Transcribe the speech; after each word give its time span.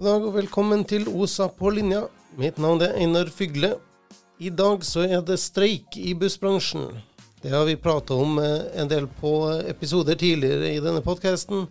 God 0.00 0.08
dag 0.08 0.22
og 0.24 0.32
velkommen 0.32 0.80
til 0.88 1.02
OSA 1.12 1.44
på 1.52 1.68
linja. 1.76 2.06
Mitt 2.40 2.56
navn 2.56 2.80
er 2.80 2.94
Einar 2.96 3.28
Fygle. 3.28 3.74
I 4.40 4.48
dag 4.48 4.80
så 4.88 5.02
er 5.04 5.20
det 5.20 5.36
streik 5.36 5.98
i 6.00 6.14
bussbransjen. 6.16 6.86
Det 7.42 7.52
har 7.52 7.66
vi 7.68 7.74
prata 7.76 8.16
om 8.16 8.38
eh, 8.40 8.62
en 8.80 8.88
del 8.88 9.04
på 9.20 9.34
episoder 9.68 10.16
tidligere 10.16 10.70
i 10.72 10.78
denne 10.80 11.02
podkasten. 11.04 11.66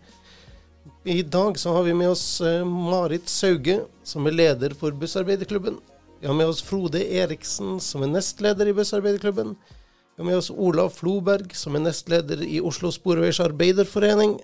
I 1.09 1.23
dag 1.25 1.57
så 1.57 1.73
har 1.73 1.87
vi 1.87 1.95
med 1.97 2.11
oss 2.11 2.27
eh, 2.45 2.61
Marit 2.61 3.25
Sauge, 3.33 3.79
som 4.05 4.29
er 4.29 4.37
leder 4.37 4.77
for 4.77 4.93
Bussarbeiderklubben. 4.93 5.81
Vi 6.21 6.29
har 6.29 6.37
med 6.37 6.53
oss 6.53 6.61
Frode 6.61 7.01
Eriksen, 7.01 7.79
som 7.81 8.05
er 8.05 8.13
nestleder 8.13 8.69
i 8.69 8.77
Bussarbeiderklubben. 8.77 9.55
Vi 9.57 10.21
har 10.21 10.29
med 10.29 10.37
oss 10.43 10.53
Olav 10.53 10.93
Floberg, 11.01 11.57
som 11.57 11.81
er 11.81 11.87
nestleder 11.87 12.45
i 12.45 12.61
Oslo 12.61 12.93
Sporveis 12.93 13.41
Arbeiderforening. 13.41 14.37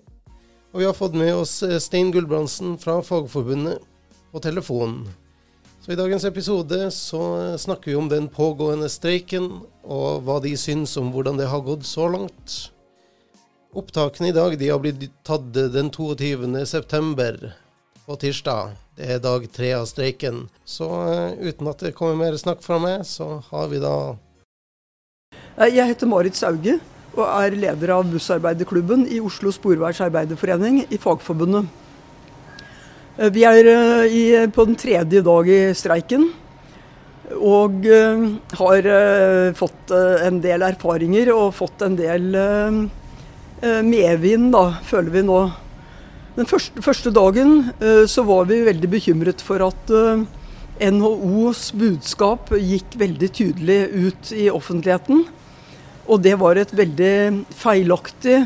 Og 0.76 0.82
vi 0.82 0.86
har 0.86 0.94
fått 0.94 1.14
med 1.16 1.32
oss 1.32 1.62
eh, 1.64 1.78
Stein 1.80 2.10
Gulbrandsen 2.12 2.74
fra 2.78 2.98
Fagforbundet 3.00 3.80
på 4.32 4.40
telefonen. 4.44 5.06
Så 5.80 5.94
I 5.94 5.96
dagens 5.96 6.26
episode 6.28 6.90
så 6.92 7.20
eh, 7.40 7.58
snakker 7.58 7.94
vi 7.94 7.96
om 7.96 8.10
den 8.12 8.28
pågående 8.28 8.90
streiken, 8.92 9.48
og 9.88 10.26
hva 10.28 10.42
de 10.44 10.52
syns 10.60 10.98
om 11.00 11.14
hvordan 11.14 11.40
det 11.40 11.48
har 11.48 11.64
gått 11.64 11.88
så 11.88 12.10
langt. 12.12 12.56
Opptakene 13.72 14.34
i 14.34 14.36
dag 14.36 14.58
de 14.60 14.68
har 14.68 14.82
blitt 14.84 15.06
tatt 15.24 15.48
den 15.56 15.94
22.9. 15.96 17.54
på 18.04 18.18
tirsdag. 18.20 18.76
Det 19.00 19.14
er 19.16 19.24
dag 19.24 19.48
tre 19.56 19.72
av 19.78 19.88
streiken. 19.88 20.50
Så 20.68 20.90
uh, 20.92 21.40
uten 21.40 21.72
at 21.72 21.86
det 21.88 21.94
kommer 21.96 22.20
mer 22.20 22.36
snakk 22.40 22.60
fra 22.64 22.82
meg, 22.84 23.08
så 23.08 23.40
har 23.48 23.72
vi 23.72 23.80
da 23.80 23.96
Jeg 25.72 25.88
heter 25.88 26.12
Marit 26.12 26.36
Sauge 26.36 26.76
og 27.16 27.26
er 27.28 27.56
leder 27.56 27.94
av 27.96 28.08
bussarbeiderklubben 28.12 29.06
i 29.12 29.22
Oslo 29.24 29.54
Sporveis 29.56 30.02
Arbeiderforening 30.04 30.84
i 30.92 31.00
Fagforbundet. 31.02 31.68
Eh, 33.18 33.30
vi 33.32 33.46
er 33.48 33.70
eh, 33.72 34.06
i, 34.12 34.24
på 34.52 34.68
den 34.68 34.76
tredje 34.80 35.24
dag 35.26 35.52
i 35.52 35.62
streiken 35.78 36.32
og 37.36 37.88
uh, 37.90 38.26
har 38.54 38.86
fått 39.58 39.90
en 39.98 40.36
del 40.44 40.62
erfaringer 40.62 41.32
og 41.34 41.56
fått 41.58 41.82
en 41.82 41.96
del 41.98 42.28
medvind, 43.82 44.52
da, 44.54 44.62
føler 44.86 45.10
vi 45.10 45.24
nå. 45.26 45.40
Den 46.36 46.46
første, 46.46 46.84
første 46.86 47.10
dagen 47.10 47.72
så 48.06 48.28
var 48.30 48.46
vi 48.52 48.60
veldig 48.68 48.92
bekymret 48.94 49.42
for 49.42 49.66
at 49.66 49.90
NHOs 50.86 51.72
budskap 51.74 52.54
gikk 52.62 52.94
veldig 53.02 53.32
tydelig 53.42 53.80
ut 54.06 54.32
i 54.38 54.46
offentligheten. 54.54 55.26
Og 56.06 56.22
det 56.22 56.36
var 56.38 56.58
et 56.60 56.74
veldig 56.76 57.46
feilaktig 57.56 58.44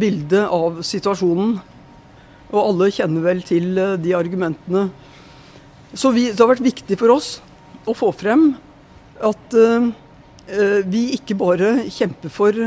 bilde 0.00 0.42
av 0.48 0.78
situasjonen. 0.86 1.58
Og 2.54 2.60
alle 2.60 2.92
kjenner 2.94 3.24
vel 3.24 3.42
til 3.46 3.74
eh, 3.80 3.96
de 4.00 4.14
argumentene. 4.16 4.86
Så 5.94 6.12
vi, 6.14 6.28
det 6.30 6.40
har 6.40 6.52
vært 6.52 6.64
viktig 6.64 6.98
for 7.00 7.14
oss 7.14 7.36
å 7.86 7.94
få 7.96 8.10
frem 8.14 8.52
at 9.24 9.56
eh, 9.58 9.90
vi 10.90 11.06
ikke 11.16 11.36
bare 11.40 11.86
kjemper 11.92 12.32
for 12.32 12.58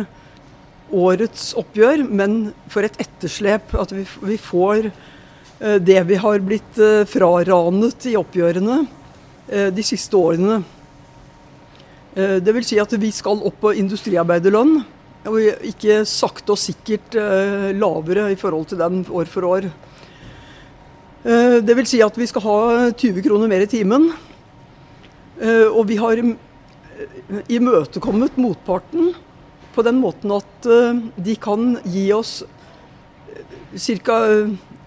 årets 0.87 1.51
oppgjør, 1.59 2.05
men 2.07 2.37
for 2.71 2.87
et 2.87 2.95
etterslep. 3.03 3.75
At 3.77 3.91
vi, 3.93 4.05
vi 4.23 4.37
får 4.39 4.87
uh, 4.87 5.75
det 5.83 5.99
vi 6.07 6.17
har 6.23 6.39
blitt 6.47 6.79
uh, 6.79 7.03
fraranet 7.05 8.07
i 8.07 8.15
oppgjørene 8.17 8.85
de 9.47 9.83
siste 9.85 10.15
årene. 10.15 10.57
Det 12.17 12.49
vil 12.49 12.65
si 12.65 12.79
at 12.81 12.93
vi 12.97 13.11
skal 13.13 13.43
opp 13.45 13.59
på 13.61 13.75
industriarbeiderlønn. 13.77 14.79
Og 15.27 15.67
ikke 15.67 16.01
sakte 16.07 16.53
og 16.55 16.61
sikkert 16.61 17.17
eh, 17.19 17.69
lavere 17.75 18.29
i 18.31 18.39
forhold 18.39 18.69
til 18.71 18.79
den 18.79 19.01
år 19.11 19.27
for 19.31 19.47
år. 19.47 19.67
Eh, 21.27 21.57
det 21.65 21.75
vil 21.75 21.89
si 21.89 21.99
at 22.03 22.17
vi 22.17 22.27
skal 22.29 22.45
ha 22.45 22.57
20 22.93 23.25
kroner 23.25 23.51
mer 23.51 23.65
i 23.65 23.71
timen. 23.71 24.09
Eh, 25.41 25.67
og 25.67 25.87
vi 25.89 25.99
har 25.99 26.21
imøtekommet 27.51 28.37
motparten 28.39 29.11
på 29.75 29.83
den 29.85 29.99
måten 30.01 30.31
at 30.33 30.67
de 31.21 31.33
kan 31.37 31.75
gi 31.85 32.07
oss 32.15 32.39
ca. 33.77 34.15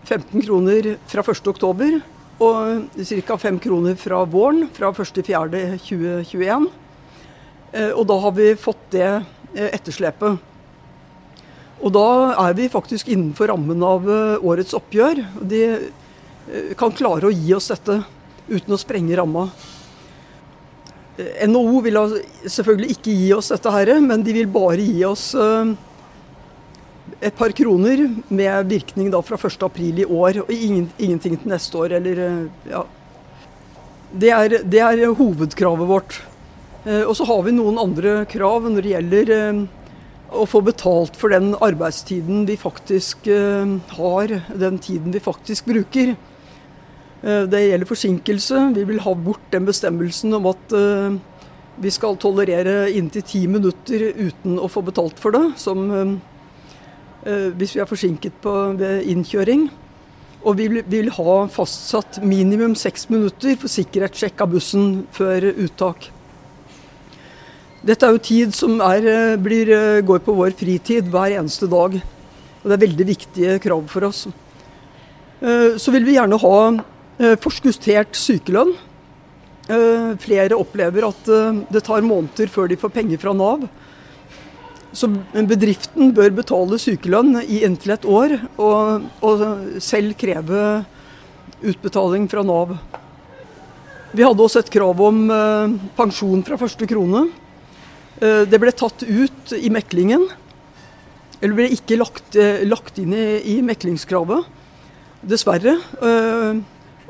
15 0.08 0.42
kroner 0.42 0.88
fra 1.06 1.22
1.10 1.22 2.00
og 2.42 2.88
ca. 2.96 3.36
5 3.44 3.60
kroner 3.62 3.94
fra 4.00 4.24
våren, 4.26 4.64
fra 4.74 4.90
1.4.2021. 4.90 6.66
Og 7.70 8.02
da 8.10 8.16
har 8.18 8.32
vi 8.34 8.48
fått 8.58 8.88
det 8.90 9.10
Eh, 9.50 9.66
etterslepet. 9.74 10.38
Og 11.80 11.92
da 11.94 12.06
er 12.44 12.54
vi 12.54 12.68
faktisk 12.70 13.08
innenfor 13.10 13.50
rammen 13.50 13.82
av 13.82 14.06
eh, 14.06 14.44
årets 14.46 14.76
oppgjør. 14.78 15.24
De 15.42 15.62
eh, 15.66 16.70
kan 16.78 16.94
klare 16.94 17.26
å 17.26 17.34
gi 17.34 17.50
oss 17.56 17.70
dette 17.72 17.98
uten 18.50 18.76
å 18.76 18.78
sprenge 18.78 19.18
ramma. 19.18 19.48
NHO 21.50 21.82
vil 21.82 21.98
selvfølgelig 22.46 22.94
ikke 22.94 23.16
gi 23.16 23.32
oss 23.34 23.50
dette 23.50 23.72
her, 23.74 23.90
men 24.00 24.22
de 24.24 24.32
vil 24.38 24.46
bare 24.48 24.80
gi 24.80 25.02
oss 25.04 25.26
et 27.20 27.34
par 27.36 27.52
kroner 27.52 28.06
med 28.30 28.70
virkning 28.70 29.10
da 29.12 29.20
fra 29.20 29.36
1.4 29.36 30.00
i 30.00 30.06
år, 30.06 30.40
og 30.46 30.54
ingenting 30.54 31.36
til 31.36 31.50
neste 31.50 31.76
år. 31.76 31.98
Eller, 31.98 32.22
ja. 32.70 32.86
det, 34.14 34.32
er, 34.32 34.56
det 34.64 34.80
er 34.86 35.04
hovedkravet 35.18 35.90
vårt. 35.90 36.22
Eh, 36.84 37.04
og 37.04 37.12
så 37.16 37.26
har 37.28 37.44
vi 37.44 37.52
noen 37.52 37.78
andre 37.80 38.22
krav 38.30 38.64
når 38.64 38.84
det 38.84 38.94
gjelder 38.94 39.32
eh, 39.36 39.62
å 40.40 40.46
få 40.48 40.62
betalt 40.64 41.18
for 41.18 41.32
den 41.34 41.52
arbeidstiden 41.60 42.46
vi 42.48 42.56
faktisk 42.60 43.28
eh, 43.28 43.74
har, 43.98 44.36
den 44.48 44.78
tiden 44.80 45.12
vi 45.12 45.22
faktisk 45.22 45.68
bruker. 45.70 46.16
Det 47.20 47.58
gjelder 47.60 47.84
forsinkelse. 47.84 48.60
Vi 48.72 48.82
vil 48.88 49.02
ha 49.04 49.12
bort 49.12 49.50
den 49.52 49.66
bestemmelsen 49.68 50.32
om 50.38 50.46
at 50.48 50.70
vi 51.84 51.90
skal 51.92 52.14
tolerere 52.16 52.86
inntil 52.96 53.26
ti 53.28 53.42
minutter 53.44 54.06
uten 54.16 54.54
å 54.56 54.70
få 54.72 54.80
betalt 54.86 55.20
for 55.20 55.36
det, 55.36 55.42
som 55.60 55.82
hvis 57.20 57.74
vi 57.76 57.82
er 57.84 57.90
forsinket 57.90 58.38
på, 58.40 58.54
ved 58.80 59.04
innkjøring. 59.12 59.66
Og 60.48 60.56
vi 60.62 60.70
vil 60.80 61.12
ha 61.18 61.34
fastsatt 61.52 62.22
minimum 62.24 62.72
seks 62.72 63.10
minutter 63.12 63.60
for 63.60 63.68
sikkerhetssjekk 63.68 64.40
av 64.40 64.56
bussen 64.56 64.88
før 65.12 65.50
uttak. 65.50 66.08
Dette 67.80 68.04
er 68.04 68.12
jo 68.12 68.20
tid 68.20 68.52
som 68.52 68.76
er, 68.84 69.06
eh, 69.08 69.36
blir, 69.40 69.70
eh, 69.72 70.02
går 70.02 70.20
på 70.20 70.36
vår 70.36 70.52
fritid 70.52 71.08
hver 71.08 71.32
eneste 71.32 71.66
dag. 71.68 71.94
Og 71.94 72.64
det 72.64 72.72
er 72.72 72.86
veldig 72.86 73.06
viktige 73.06 73.60
krav 73.60 73.88
for 73.88 74.04
oss. 74.04 74.26
Eh, 75.40 75.78
så 75.80 75.90
vil 75.90 76.04
vi 76.04 76.16
gjerne 76.16 76.38
ha 76.38 76.84
forskuttert 77.36 78.16
sykelønn. 78.16 78.74
Flere 80.18 80.56
opplever 80.56 81.06
at 81.06 81.68
det 81.70 81.84
tar 81.84 82.00
måneder 82.00 82.48
før 82.48 82.66
de 82.66 82.76
får 82.76 82.90
penger 82.90 83.18
fra 83.20 83.34
Nav. 83.34 83.68
Så 84.94 85.06
bedriften 85.34 86.14
bør 86.14 86.34
betale 86.34 86.78
sykelønn 86.78 87.44
i 87.44 87.60
inntil 87.60 87.92
et 87.92 88.06
år, 88.08 88.40
og, 88.58 89.02
og 89.22 89.78
selv 89.78 90.16
kreve 90.16 90.86
utbetaling 91.62 92.26
fra 92.26 92.42
Nav. 92.42 92.78
Vi 94.14 94.24
hadde 94.24 94.40
også 94.40 94.64
et 94.64 94.72
krav 94.72 94.98
om 94.98 95.28
pensjon 95.94 96.42
fra 96.42 96.56
første 96.56 96.88
krone. 96.88 97.28
Eh, 98.20 98.42
det 98.44 98.58
ble 98.60 98.72
tatt 98.76 99.02
ut 99.02 99.52
i 99.56 99.70
meklingen. 99.72 100.26
Eller 101.40 101.56
ble 101.56 101.68
ikke 101.72 101.96
lagt, 101.96 102.36
eh, 102.36 102.66
lagt 102.68 102.98
inn 103.00 103.14
i, 103.16 103.40
i, 103.54 103.60
meklingskravet, 103.64 104.44
dessverre. 105.24 105.78
Eh, 106.04 106.60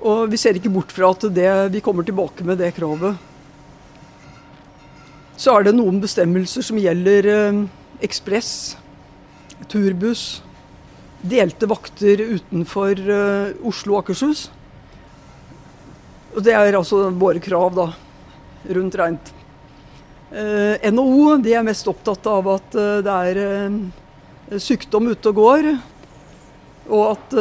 og 0.01 0.31
vi 0.31 0.39
ser 0.39 0.55
ikke 0.55 0.71
bort 0.73 0.95
fra 0.95 1.11
at 1.11 1.27
det, 1.35 1.51
vi 1.75 1.83
kommer 1.83 2.07
tilbake 2.07 2.47
med 2.47 2.63
det 2.63 2.71
kravet. 2.77 3.19
Så 5.37 5.57
er 5.57 5.67
det 5.67 5.75
noen 5.75 5.99
bestemmelser 6.01 6.63
som 6.63 6.79
gjelder 6.79 7.27
ekspress, 8.05 8.77
turbuss, 9.73 10.43
delte 11.21 11.69
vakter 11.69 12.21
utenfor 12.37 13.01
Oslo 13.65 13.97
og 13.97 14.03
Akershus. 14.03 14.51
Og 16.37 16.45
det 16.45 16.53
er 16.57 16.77
altså 16.77 17.09
våre 17.11 17.41
krav, 17.41 17.73
da, 17.77 17.89
rundt 18.69 19.01
regnet. 19.01 19.33
Eh, 20.31 20.91
NHO 20.93 21.41
de 21.43 21.57
er 21.59 21.65
mest 21.67 21.89
opptatt 21.91 22.27
av 22.31 22.47
at 22.53 22.75
eh, 22.79 23.01
det 23.03 23.15
er 23.31 23.39
eh, 23.43 24.59
sykdom 24.63 25.09
ute 25.11 25.33
og 25.33 25.41
går, 25.41 25.69
og 26.91 27.03
at 27.07 27.35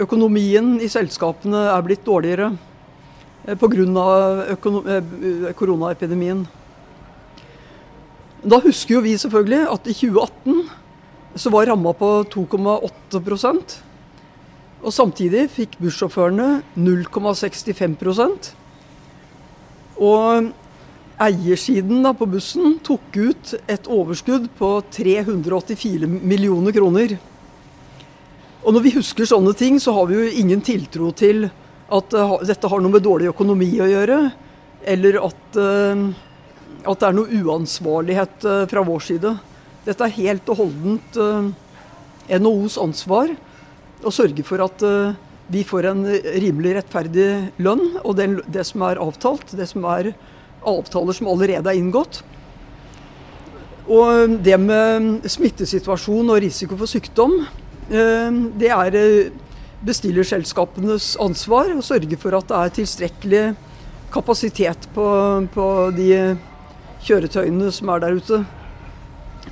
økonomien 0.00 0.78
i 0.80 0.88
selskapene 0.88 1.66
er 1.68 1.82
blitt 1.84 2.04
dårligere 2.06 2.54
pga. 3.60 4.54
koronaepidemien. 5.58 6.46
Da 8.40 8.60
husker 8.64 8.94
jo 8.94 9.02
vi 9.04 9.18
selvfølgelig 9.20 9.66
at 9.68 9.90
i 9.92 9.96
2018 9.98 10.62
så 11.44 11.52
var 11.52 11.68
ramma 11.68 11.92
på 11.92 12.08
2,8% 12.32 13.76
og 14.78 14.94
samtidig 14.94 15.44
fikk 15.52 15.76
bussjåførene 15.82 16.62
0,65% 16.78 18.52
Og 19.98 20.48
Eiersiden 21.18 22.04
da, 22.06 22.12
på 22.14 22.28
bussen 22.30 22.76
tok 22.86 23.16
ut 23.16 23.54
et 23.66 23.88
overskudd 23.90 24.44
på 24.58 24.68
384 24.94 26.06
millioner 26.06 26.74
kroner. 26.76 27.16
Og 28.62 28.74
når 28.76 28.84
vi 28.84 28.92
husker 28.94 29.26
sånne 29.26 29.54
ting, 29.58 29.80
så 29.82 29.96
har 29.96 30.06
vi 30.06 30.14
jo 30.18 30.28
ingen 30.42 30.62
tiltro 30.62 31.10
til 31.18 31.48
at 31.90 32.14
uh, 32.14 32.36
dette 32.46 32.70
har 32.70 32.84
noe 32.84 32.94
med 32.94 33.02
dårlig 33.02 33.32
økonomi 33.32 33.70
å 33.82 33.90
gjøre, 33.90 34.20
eller 34.94 35.18
at, 35.24 35.58
uh, 35.58 36.06
at 36.86 37.02
det 37.02 37.10
er 37.10 37.18
noe 37.18 37.42
uansvarlighet 37.42 38.46
uh, 38.46 38.62
fra 38.70 38.86
vår 38.86 39.06
side. 39.10 39.34
Dette 39.88 40.06
er 40.06 40.16
helt 40.20 40.50
og 40.52 40.60
holdent 40.60 41.16
NHOs 42.28 42.76
ansvar 42.82 43.30
å 44.04 44.12
sørge 44.12 44.44
for 44.44 44.60
at 44.60 44.82
vi 45.48 45.62
får 45.64 45.86
en 45.88 46.02
rimelig 46.44 46.74
rettferdig 46.76 47.28
lønn, 47.64 47.94
og 48.04 48.18
det 48.18 48.66
som 48.68 48.84
er 48.84 49.00
avtalt, 49.00 49.54
det 49.56 49.64
som 49.70 49.86
er 49.88 50.10
avtaler 50.66 51.16
som 51.16 51.30
allerede 51.30 51.70
er 51.70 51.78
inngått. 51.78 52.22
Og 53.88 54.36
det 54.44 54.58
med 54.60 55.28
smittesituasjon 55.30 56.34
og 56.34 56.42
risiko 56.44 56.76
for 56.76 56.90
sykdom, 56.90 57.38
det 57.88 58.68
er 58.68 58.98
bestillerselskapenes 59.88 61.14
ansvar 61.24 61.70
å 61.72 61.84
sørge 61.86 62.18
for 62.20 62.36
at 62.36 62.50
det 62.50 62.58
er 62.58 62.74
tilstrekkelig 62.82 63.42
kapasitet 64.12 64.88
på, 64.92 65.06
på 65.54 65.66
de 65.96 66.10
kjøretøyene 67.06 67.72
som 67.72 67.92
er 67.94 68.04
der 68.04 68.18
ute. 68.18 68.42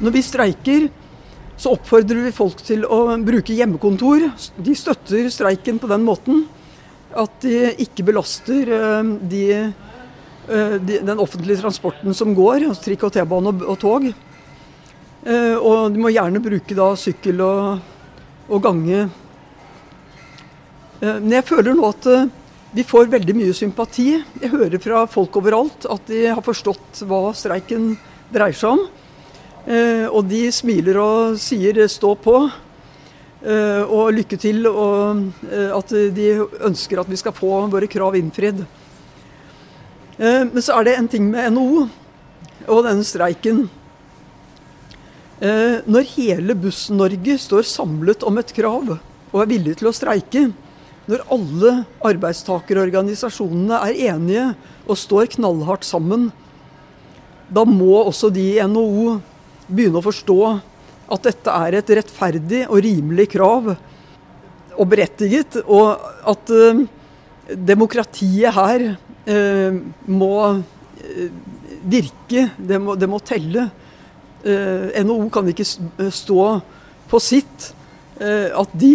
Når 0.03 0.12
vi 0.12 0.25
streiker, 0.25 0.88
så 1.56 1.73
oppfordrer 1.73 2.26
vi 2.26 2.35
folk 2.37 2.61
til 2.64 2.85
å 2.85 3.17
bruke 3.25 3.56
hjemmekontor. 3.56 4.29
De 4.61 4.76
støtter 4.76 5.31
streiken 5.32 5.81
på 5.81 5.88
den 5.88 6.05
måten 6.05 6.44
at 7.17 7.38
de 7.44 7.70
ikke 7.81 8.05
belaster 8.11 8.69
eh, 8.76 8.99
eh, 8.99 9.12
de, 9.31 9.44
den 10.46 11.19
offentlige 11.19 11.58
transporten 11.60 12.14
som 12.14 12.34
går, 12.37 12.69
altså 12.69 12.84
trikk 12.84 13.06
og 13.08 13.14
T-bane 13.16 13.50
og, 13.50 13.62
og, 13.66 13.78
tog. 13.82 14.08
Eh, 15.26 15.56
og 15.56 15.93
de 15.93 16.02
må 16.02 16.12
gjerne 16.14 16.43
bruke 16.43 16.76
da 16.78 16.93
sykkel 17.00 17.40
og, 17.43 17.81
og 18.46 18.62
gange 18.62 19.06
Eh, 21.00 21.16
men 21.20 21.38
jeg 21.38 21.46
føler 21.48 21.76
nå 21.76 21.88
at 21.90 22.08
eh, 22.10 22.28
vi 22.76 22.84
får 22.87 23.10
veldig 23.12 23.37
mye 23.37 23.56
sympati. 23.56 24.10
Jeg 24.43 24.52
hører 24.52 24.81
fra 24.82 25.04
folk 25.10 25.37
overalt 25.40 25.88
at 25.93 26.08
de 26.10 26.26
har 26.28 26.44
forstått 26.44 27.04
hva 27.08 27.31
streiken 27.37 27.94
dreier 28.32 28.56
seg 28.56 28.76
om. 28.76 28.87
Eh, 29.66 30.06
og 30.06 30.26
de 30.31 30.46
smiler 30.54 31.00
og 31.02 31.40
sier 31.43 31.87
'stå 31.87 32.14
på' 32.22 32.64
og 33.46 34.10
'lykke 34.10 34.37
til', 34.43 34.66
og 34.66 35.22
at 35.52 35.88
de 35.90 36.48
ønsker 36.66 36.98
at 36.98 37.06
vi 37.06 37.16
skal 37.16 37.32
få 37.37 37.69
våre 37.70 37.87
krav 37.87 38.16
innfridd. 38.16 38.64
Men 40.16 40.62
så 40.64 40.78
er 40.78 40.86
det 40.86 40.94
en 40.96 41.08
ting 41.12 41.26
med 41.28 41.52
NHO 41.52 41.82
og 42.72 42.86
denne 42.86 43.04
streiken. 43.04 43.66
Når 45.36 46.06
hele 46.14 46.56
Buss-Norge 46.56 47.36
står 47.42 47.66
samlet 47.68 48.24
om 48.24 48.40
et 48.40 48.54
krav 48.56 48.94
og 48.96 49.42
er 49.42 49.50
villig 49.50 49.74
til 49.76 49.90
å 49.90 49.94
streike, 49.96 50.46
når 51.06 51.26
alle 51.30 51.72
arbeidstakerorganisasjonene 52.08 53.78
er 53.90 54.00
enige 54.08 54.46
og 54.86 54.98
står 54.98 55.28
knallhardt 55.36 55.86
sammen, 55.86 56.30
da 57.46 57.62
må 57.69 58.00
også 58.00 58.30
de 58.34 58.46
i 58.56 58.64
NHO 58.66 59.19
begynne 59.69 60.00
å 60.00 60.06
forstå 60.06 60.40
at 61.14 61.28
dette 61.28 61.52
er 61.66 61.76
et 61.78 61.92
rettferdig 62.00 62.64
og 62.66 62.80
rimelig 62.82 63.28
krav, 63.36 63.74
og 64.76 64.88
berettiget, 64.90 65.60
og 65.64 66.02
at 66.28 66.50
uh, 66.52 66.82
demokratiet 67.48 68.52
her 68.52 68.82
må 69.26 70.34
uh, 70.55 71.26
virke, 71.82 72.49
det 72.56 72.78
må, 72.82 72.94
det 72.99 73.08
må 73.11 73.19
telle. 73.26 73.67
NHO 74.46 75.25
kan 75.34 75.49
ikke 75.50 75.64
stå 75.67 76.43
på 77.11 77.19
sitt. 77.23 77.73
Eh, 78.17 78.49
at 78.56 78.70
de, 78.73 78.93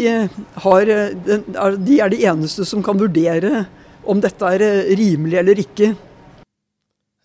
har, 0.63 0.91
de 1.77 1.97
er 2.01 2.09
de 2.09 2.21
eneste 2.25 2.65
som 2.65 2.81
kan 2.81 2.97
vurdere 2.97 3.65
om 4.09 4.21
dette 4.21 4.47
er 4.55 4.63
eh, 4.65 4.93
rimelig 4.97 5.37
eller 5.43 5.61
ikke. 5.61 5.91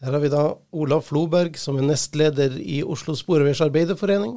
Her 0.04 0.12
har 0.12 0.20
vi 0.20 0.28
da 0.28 0.42
Olav 0.76 1.06
Floberg, 1.06 1.56
som 1.56 1.78
er 1.80 1.88
nestleder 1.88 2.58
i 2.60 2.82
Oslo 2.84 3.16
Sporveis 3.16 3.62
Arbeiderforening. 3.64 4.36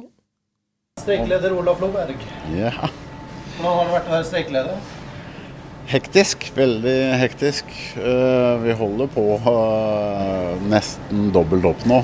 Streikeleder 1.02 1.52
Olav 1.52 1.76
Floberg. 1.82 2.16
Ja. 2.56 2.72
Hvordan 3.58 3.76
har 3.76 3.84
det 3.84 3.94
vært 3.98 4.08
å 4.08 4.16
være 4.16 4.28
streikeleder? 4.30 4.99
Hektisk. 5.90 6.52
Veldig 6.54 6.98
hektisk. 7.18 7.70
Eh, 7.98 8.56
vi 8.62 8.74
holder 8.78 9.08
på 9.10 9.24
nesten 10.70 11.32
dobbelt 11.34 11.66
opp 11.72 11.82
nå. 11.90 11.98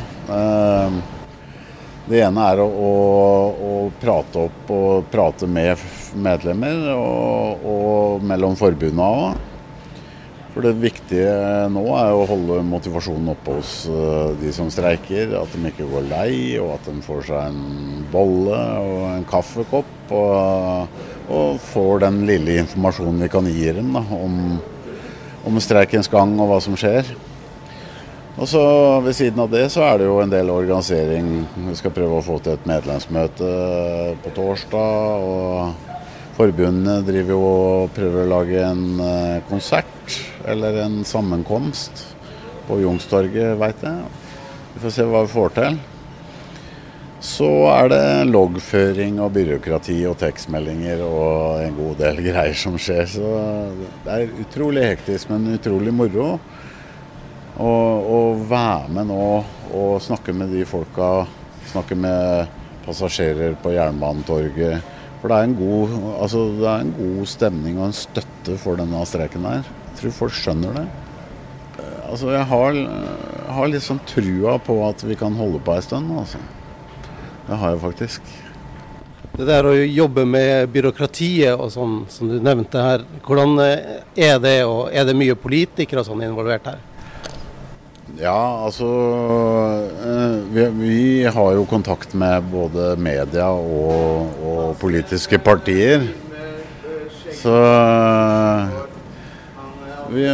Det 2.06 2.21
ene 2.23 2.47
er 2.50 2.62
å, 2.62 2.67
å, 2.67 2.91
å, 3.67 3.71
prate 3.99 4.43
opp 4.47 4.69
og 4.75 5.06
prate 5.11 5.47
med 5.50 5.79
medlemmer, 6.23 6.85
og, 6.94 7.67
og 7.67 8.27
mellom 8.27 8.55
forbundene 8.59 9.06
òg. 9.06 9.41
For 10.56 10.65
det 10.65 10.79
viktige 10.81 11.33
nå 11.69 11.83
er 12.00 12.15
å 12.17 12.23
holde 12.31 12.62
motivasjonen 12.65 13.35
oppe 13.35 13.59
hos 13.59 13.73
eh, 13.93 14.31
de 14.41 14.53
som 14.56 14.71
streiker. 14.73 15.35
At 15.37 15.53
de 15.53 15.61
ikke 15.69 15.87
går 15.91 16.06
lei, 16.09 16.31
og 16.62 16.79
at 16.79 16.88
de 16.88 17.03
får 17.05 17.27
seg 17.29 17.50
en 17.50 18.06
bolle 18.11 18.62
og 18.81 19.03
en 19.11 19.27
kaffekopp. 19.29 20.15
Og, 20.17 21.03
og 21.26 21.61
får 21.73 22.05
den 22.06 22.20
lille 22.28 22.61
informasjonen 22.62 23.25
vi 23.25 23.31
kan 23.32 23.49
gi 23.50 23.70
dem 23.75 23.94
da, 23.96 24.02
om, 24.14 24.37
om 25.46 25.62
streikens 25.62 26.11
gang 26.12 26.37
og 26.38 26.52
hva 26.52 26.61
som 26.62 26.76
skjer. 26.78 27.08
Og 28.37 28.49
så 28.49 28.62
Ved 29.00 29.17
siden 29.17 29.40
av 29.40 29.49
det 29.49 29.64
så 29.73 29.84
er 29.87 29.99
det 29.99 30.08
jo 30.11 30.19
en 30.20 30.32
del 30.32 30.50
organisering. 30.52 31.46
Vi 31.70 31.76
skal 31.78 31.94
prøve 31.96 32.19
å 32.19 32.25
få 32.25 32.37
til 32.44 32.56
et 32.56 32.67
medlemsmøte 32.69 33.50
på 34.23 34.32
torsdag. 34.37 35.25
og 35.25 35.94
Forbundene 36.37 37.00
driver 37.00 37.32
jo 37.32 37.40
og 37.49 37.94
prøver 37.96 38.26
å 38.26 38.28
lage 38.28 38.61
en 38.61 39.00
eh, 39.00 39.38
konsert 39.49 40.19
eller 40.44 40.82
en 40.82 40.99
sammenkomst 41.08 42.02
på 42.67 42.76
Youngstorget, 42.82 43.56
veit 43.56 43.81
jeg. 43.87 44.11
Vi 44.75 44.82
får 44.82 44.93
se 44.99 45.06
hva 45.08 45.23
vi 45.25 45.32
får 45.32 45.55
til. 45.56 45.78
Så 47.25 47.49
er 47.73 47.89
det 47.89 48.29
loggføring 48.29 49.17
og 49.25 49.33
byråkrati 49.33 49.97
og 50.05 50.19
tekstmeldinger 50.21 51.01
og 51.07 51.63
en 51.65 51.77
god 51.79 51.97
del 52.03 52.21
greier 52.29 52.57
som 52.59 52.77
skjer. 52.81 53.07
Så 53.09 53.31
det 54.05 54.13
er 54.13 54.35
utrolig 54.43 54.85
hektisk, 54.85 55.31
men 55.33 55.55
utrolig 55.57 55.95
moro. 55.97 56.37
å 57.57 58.21
være 58.37 58.93
med 58.93 59.09
nå 59.09 59.29
og 59.73 60.03
snakke 60.05 60.35
med 60.37 60.53
de 60.53 60.67
folka, 60.69 61.25
snakke 61.71 61.97
med 61.97 62.53
passasjerer 62.85 63.57
på 63.62 63.73
Jernbanetorget. 63.73 64.93
For 65.23 65.33
det 65.33 65.39
er, 65.39 65.49
en 65.49 65.57
god, 65.57 65.95
altså 66.21 66.43
det 66.59 66.69
er 66.69 66.85
en 66.85 66.93
god 66.99 67.31
stemning 67.33 67.79
og 67.81 67.88
en 67.88 67.97
støtte 67.97 68.59
for 68.61 68.76
denne 68.76 69.00
streiken 69.09 69.49
her. 69.49 69.64
Jeg 69.64 70.00
tror 70.02 70.14
folk 70.19 70.37
skjønner 70.37 70.76
det. 70.76 70.85
Eh, 71.81 71.97
altså 72.11 72.31
Jeg 72.37 72.45
har, 72.52 72.79
har 73.57 73.73
litt 73.73 73.87
sånn 73.87 74.05
trua 74.07 74.59
på 74.62 74.76
at 74.87 75.02
vi 75.09 75.17
kan 75.19 75.35
holde 75.40 75.62
på 75.64 75.75
ei 75.75 75.83
stund. 75.83 76.12
Altså. 76.21 76.43
Det 77.47 77.61
har 77.61 77.75
jeg 77.75 77.83
faktisk. 77.85 78.35
Det 79.37 79.45
der 79.47 79.69
å 79.69 79.75
jobbe 79.76 80.25
med 80.25 80.71
byråkratiet 80.73 81.55
og 81.61 81.69
sånn, 81.75 81.97
som 82.09 82.31
du 82.31 82.38
nevnte 82.41 82.81
her, 82.81 83.05
hvordan 83.26 83.59
er 83.61 84.38
det? 84.43 84.59
Og 84.65 84.88
er 84.91 85.05
det 85.07 85.17
mye 85.19 85.37
politikere 85.38 86.03
og 86.03 86.09
sånn 86.09 86.25
involvert 86.25 86.71
her? 86.73 86.81
Ja, 88.17 88.65
altså 88.65 88.87
eh, 90.09 90.37
vi, 90.55 90.65
vi, 90.79 91.00
har 91.29 91.50
jo 91.53 91.67
kontakt 91.69 92.15
med 92.17 92.47
både 92.49 92.95
media 92.97 93.50
og, 93.53 94.31
og 94.41 94.79
politiske 94.81 95.37
partier. 95.43 96.07
Så 97.37 97.53
eh, 97.61 98.79
vi 100.17 100.25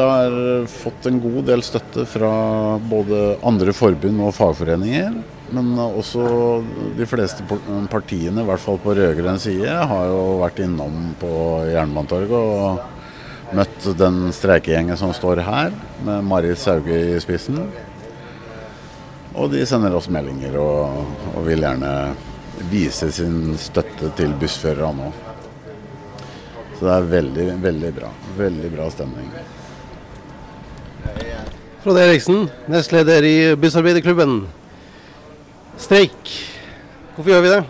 har 0.00 0.40
fått 0.70 1.10
en 1.10 1.20
god 1.20 1.42
del 1.50 1.66
støtte 1.66 2.06
fra 2.08 2.32
både 2.88 3.34
andre 3.44 3.76
forbund 3.76 4.24
og 4.24 4.32
fagforeninger. 4.38 5.18
Men 5.54 5.76
også 5.78 6.26
de 6.98 7.06
fleste 7.06 7.44
partiene, 7.92 8.42
i 8.42 8.48
hvert 8.48 8.62
fall 8.62 8.80
på 8.82 8.96
rød-grønn 8.98 9.38
side, 9.38 9.70
har 9.70 10.08
jo 10.10 10.40
vært 10.42 10.62
innom 10.64 11.12
på 11.20 11.32
Jernbanetorget 11.70 12.34
og 12.34 13.54
møtt 13.54 13.86
den 13.98 14.32
streikegjengen 14.34 14.98
som 14.98 15.14
står 15.14 15.44
her, 15.46 15.76
med 16.06 16.26
Marit 16.26 16.58
Sauge 16.58 16.98
i 17.14 17.20
spissen. 17.22 17.60
Og 19.36 19.52
de 19.52 19.62
sender 19.68 19.94
oss 19.94 20.10
meldinger 20.10 20.56
og, 20.58 21.06
og 21.36 21.46
vil 21.46 21.62
gjerne 21.62 21.92
vise 22.72 23.12
sin 23.12 23.54
støtte 23.60 24.10
til 24.18 24.34
bussførerne 24.40 25.10
òg. 25.10 25.22
Så 26.76 26.84
det 26.84 26.92
er 26.92 27.08
veldig, 27.08 27.46
veldig 27.62 27.90
bra. 27.96 28.10
Veldig 28.36 28.70
bra 28.74 28.90
stemning. 28.92 29.30
Frode 31.84 32.02
Eriksen, 32.02 32.48
nestleder 32.68 33.24
i 33.24 33.36
Bussarbeiderklubben. 33.60 34.40
Streik. 35.76 36.30
Hvorfor 37.14 37.32
gjør 37.32 37.42
vi 37.44 37.50
det? 37.52 37.64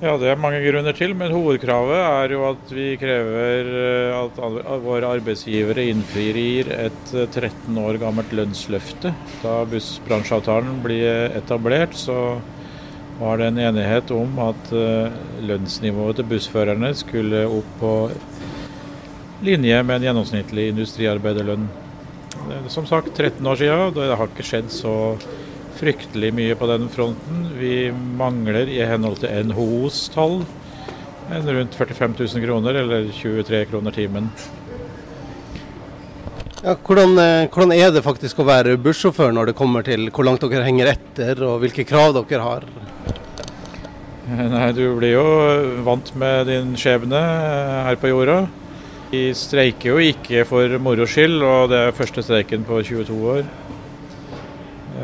Ja, 0.00 0.14
Det 0.16 0.30
er 0.32 0.38
mange 0.40 0.62
grunner 0.64 0.94
til, 0.96 1.12
men 1.12 1.34
hovedkravet 1.34 1.98
er 2.00 2.32
jo 2.32 2.44
at 2.48 2.70
vi 2.72 2.94
krever 2.96 3.66
eh, 3.68 4.14
at 4.16 4.38
våre 4.80 5.10
arbeidsgivere 5.18 5.84
innfrir 5.90 6.70
et 6.72 7.12
13 7.12 7.50
eh, 7.50 7.82
år 7.82 7.98
gammelt 8.00 8.32
lønnsløfte. 8.32 9.12
Da 9.42 9.58
bussbransjeavtalen 9.68 10.78
blir 10.80 11.36
etablert, 11.36 11.98
så 12.00 12.38
var 13.20 13.36
det 13.36 13.50
en 13.50 13.60
enighet 13.66 14.14
om 14.16 14.40
at 14.46 14.72
eh, 14.72 15.12
lønnsnivået 15.44 16.22
til 16.22 16.30
bussførerne 16.32 16.94
skulle 16.96 17.44
opp 17.50 17.76
på 17.82 17.94
linje 19.44 19.82
med 19.84 19.98
en 19.98 20.08
gjennomsnittlig 20.08 20.70
industriarbeiderlønn. 20.72 21.68
Som 22.72 22.88
sagt 22.88 23.12
13 23.12 23.44
år 23.44 23.60
siden, 23.60 23.86
og 23.90 24.00
det 24.00 24.16
har 24.16 24.32
ikke 24.32 24.48
skjedd 24.48 24.72
så 24.72 24.94
fryktelig 25.80 26.30
mye 26.36 26.56
på 26.60 26.68
den 26.70 26.88
fronten. 26.92 27.46
Vi 27.58 27.90
mangler 28.20 28.68
i 28.68 28.82
henhold 28.84 29.22
til 29.22 29.50
NHOs 29.50 30.08
tall 30.14 30.42
en 31.30 31.46
rundt 31.46 31.74
45 31.74 32.14
000 32.18 32.44
kroner, 32.44 32.74
eller 32.74 33.10
23 33.14 33.64
kroner 33.70 33.94
timen. 33.94 34.30
Ja, 36.60 36.74
hvordan, 36.74 37.18
eh, 37.18 37.48
hvordan, 37.48 37.72
er 37.72 37.92
det 37.94 38.04
faktisk 38.04 38.42
å 38.42 38.44
være 38.44 38.76
bussjåfør 38.76 39.32
når 39.32 39.50
det 39.50 39.56
kommer 39.56 39.86
til 39.86 40.10
hvor 40.10 40.26
langt 40.26 40.42
dere 40.44 40.66
henger 40.66 40.90
etter 40.92 41.40
og 41.46 41.62
hvilke 41.62 41.86
krav 41.88 42.12
dere 42.18 42.42
har? 42.44 42.66
Nei, 44.30 44.72
Du 44.72 44.84
blir 44.98 45.14
jo 45.16 45.24
vant 45.86 46.12
med 46.14 46.46
din 46.46 46.76
skjebne 46.76 47.22
her 47.86 47.96
på 47.96 48.12
jorda. 48.12 48.44
Vi 49.10 49.32
streiker 49.34 49.96
jo 49.96 49.96
ikke 50.12 50.44
for 50.46 50.76
moro 50.78 51.06
skyld, 51.08 51.40
og 51.42 51.70
det 51.72 51.80
er 51.86 51.96
første 51.96 52.22
streiken 52.22 52.62
på 52.68 52.82
22 52.84 53.16
år. 53.32 53.48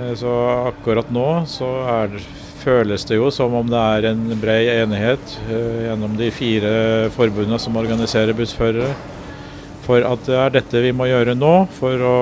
Eh, 0.07 0.15
så 0.15 0.49
akkurat 0.69 1.11
nå 1.11 1.29
så 1.51 1.69
er, 1.91 2.19
føles 2.63 3.07
det 3.07 3.19
jo 3.19 3.31
som 3.35 3.55
om 3.55 3.71
det 3.71 3.83
er 3.99 4.11
en 4.13 4.27
brei 4.41 4.63
enighet 4.73 5.39
eh, 5.49 5.87
gjennom 5.87 6.17
de 6.19 6.31
fire 6.35 6.75
forbundene 7.15 7.61
som 7.63 7.79
organiserer 7.79 8.37
bussførere 8.37 8.93
for 9.87 10.03
at 10.03 10.23
det 10.27 10.39
er 10.43 10.55
dette 10.59 10.83
vi 10.83 10.95
må 10.97 11.07
gjøre 11.07 11.37
nå 11.39 11.57
for 11.77 12.03
å 12.03 12.21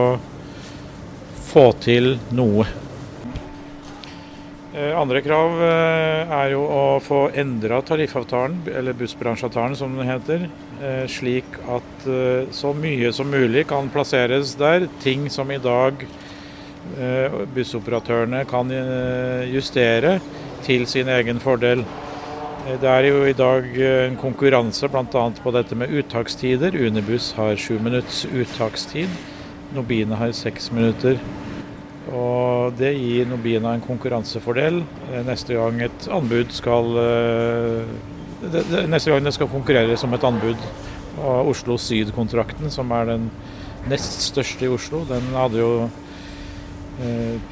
få 1.49 1.71
til 1.81 2.19
noe. 2.37 2.67
Eh, 4.75 4.93
andre 4.99 5.23
krav 5.25 5.63
er 5.65 6.53
jo 6.53 6.65
å 6.67 6.85
få 7.01 7.29
endra 7.41 7.79
tariffavtalen, 7.87 8.59
eller 8.75 8.97
bussbransjeavtalen 8.99 9.79
som 9.79 9.97
den 9.97 10.11
heter, 10.11 10.45
slik 11.09 11.57
at 11.71 12.07
så 12.53 12.75
mye 12.77 13.13
som 13.15 13.31
mulig 13.33 13.63
kan 13.71 13.87
plasseres 13.95 14.57
der. 14.61 14.89
Ting 15.01 15.31
som 15.33 15.49
i 15.55 15.61
dag 15.63 16.03
bussoperatørene 17.55 18.45
kan 18.49 18.71
justere 19.51 20.19
til 20.65 20.87
sin 20.89 21.09
egen 21.13 21.41
fordel. 21.43 21.85
Eh, 22.65 22.81
det 22.81 22.89
er 22.89 23.09
jo 23.11 23.25
i 23.29 23.37
dag 23.37 23.67
eh, 23.77 24.07
en 24.09 24.17
konkurranse 24.21 24.89
bl.a. 24.89 25.25
på 25.43 25.55
dette 25.55 25.77
med 25.77 25.93
uttakstider. 25.93 26.77
Unibuss 26.87 27.33
har 27.37 27.57
sju 27.61 27.79
minutts 27.83 28.25
uttakstid. 28.33 29.11
Nobina 29.75 30.17
har 30.21 30.33
seks 30.37 30.71
minutter. 30.73 31.19
Og 32.15 32.75
det 32.79 32.95
gir 32.97 33.29
Nobina 33.29 33.75
en 33.75 33.85
konkurransefordel 33.85 34.83
eh, 35.11 35.21
neste 35.27 35.57
gang 35.59 35.83
et 35.85 36.11
anbud 36.13 36.53
skal 36.53 36.99
Neste 38.45 39.09
gang 39.09 39.25
det 39.25 39.31
skal 39.33 39.49
konkurrere 39.49 39.95
som 39.97 40.13
et 40.13 40.25
anbud. 40.25 40.59
Og 41.17 41.53
Oslo 41.55 41.79
Syd-kontrakten, 41.81 42.69
som 42.69 42.91
er 42.93 43.07
den 43.09 43.31
nest 43.89 44.19
største 44.27 44.67
i 44.67 44.69
Oslo, 44.69 45.01
den 45.09 45.31
hadde 45.33 45.63
jo 45.63 45.71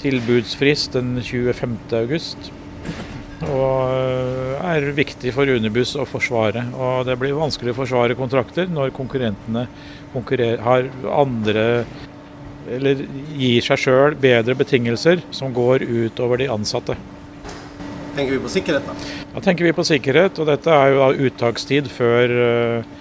tilbudsfrist 0.03 0.95
den 0.95 1.17
25. 1.19 1.79
august 1.99 2.53
og 3.51 3.91
eh, 3.91 4.63
er 4.63 4.87
viktig 4.95 5.33
for 5.35 5.51
Unibuss 5.51 5.97
å 5.99 6.07
forsvare. 6.09 6.65
Og 6.77 7.07
det 7.09 7.19
blir 7.21 7.35
vanskelig 7.37 7.75
å 7.75 7.81
forsvare 7.81 8.19
kontrakter 8.19 8.71
når 8.71 8.95
konkurrentene 8.97 9.67
har 10.63 10.89
andre 11.09 11.67
eller 12.73 13.01
gir 13.35 13.65
seg 13.65 13.81
sjøl 13.81 14.15
bedre 14.23 14.55
betingelser 14.55 15.25
som 15.35 15.51
går 15.55 15.83
utover 15.83 16.39
de 16.39 16.47
ansatte. 16.53 16.95
Tenker 18.15 18.37
vi 18.37 18.43
på 18.45 18.53
sikkerhet, 18.53 18.87
da? 18.87 18.95
Da 19.33 19.43
tenker 19.43 19.67
vi 19.67 19.73
på 19.75 19.85
sikkerhet, 19.89 20.39
og 20.39 20.47
dette 20.47 20.71
er 20.71 20.93
jo 20.93 21.27
uttakstid 21.27 21.89
før 21.91 22.37
Eh, 22.43 23.01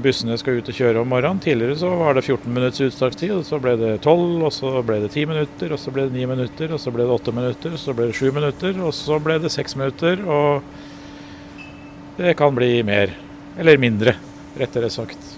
bussene 0.00 0.36
skal 0.40 0.60
ut 0.60 0.68
og 0.70 0.76
kjøre 0.76 1.02
om 1.02 1.10
morgenen. 1.12 1.42
Tidligere 1.44 1.76
så 1.80 1.90
var 2.00 2.16
det 2.16 2.24
14 2.24 2.48
minutts 2.54 2.80
uttakstid, 2.84 3.34
så 3.44 3.60
ble 3.60 3.74
det 3.80 3.92
12, 4.00 4.24
og 4.46 4.52
så 4.54 4.72
ble 4.86 5.00
det 5.02 5.10
10 5.12 5.28
minutter, 5.32 5.74
og 5.74 5.80
så 5.82 5.92
ble 5.94 6.06
det 6.08 6.16
9 6.16 6.30
minutter, 6.30 6.72
og 6.72 6.80
så 6.80 6.92
ble 6.94 7.04
det 7.04 7.16
8 7.18 7.36
minutter, 7.36 7.76
og 7.76 7.82
så 7.82 7.96
ble 7.96 8.08
det 8.08 8.16
7 8.18 8.32
minutter, 8.32 8.80
og 8.80 8.96
så 8.96 9.20
ble 9.22 9.38
det 9.44 9.52
6 9.52 9.76
minutter, 9.80 10.24
og 10.24 12.16
det 12.16 12.36
kan 12.38 12.56
bli 12.56 12.78
mer. 12.86 13.12
Eller 13.58 13.78
mindre, 13.78 14.16
rettere 14.58 14.90
sagt. 14.90 15.34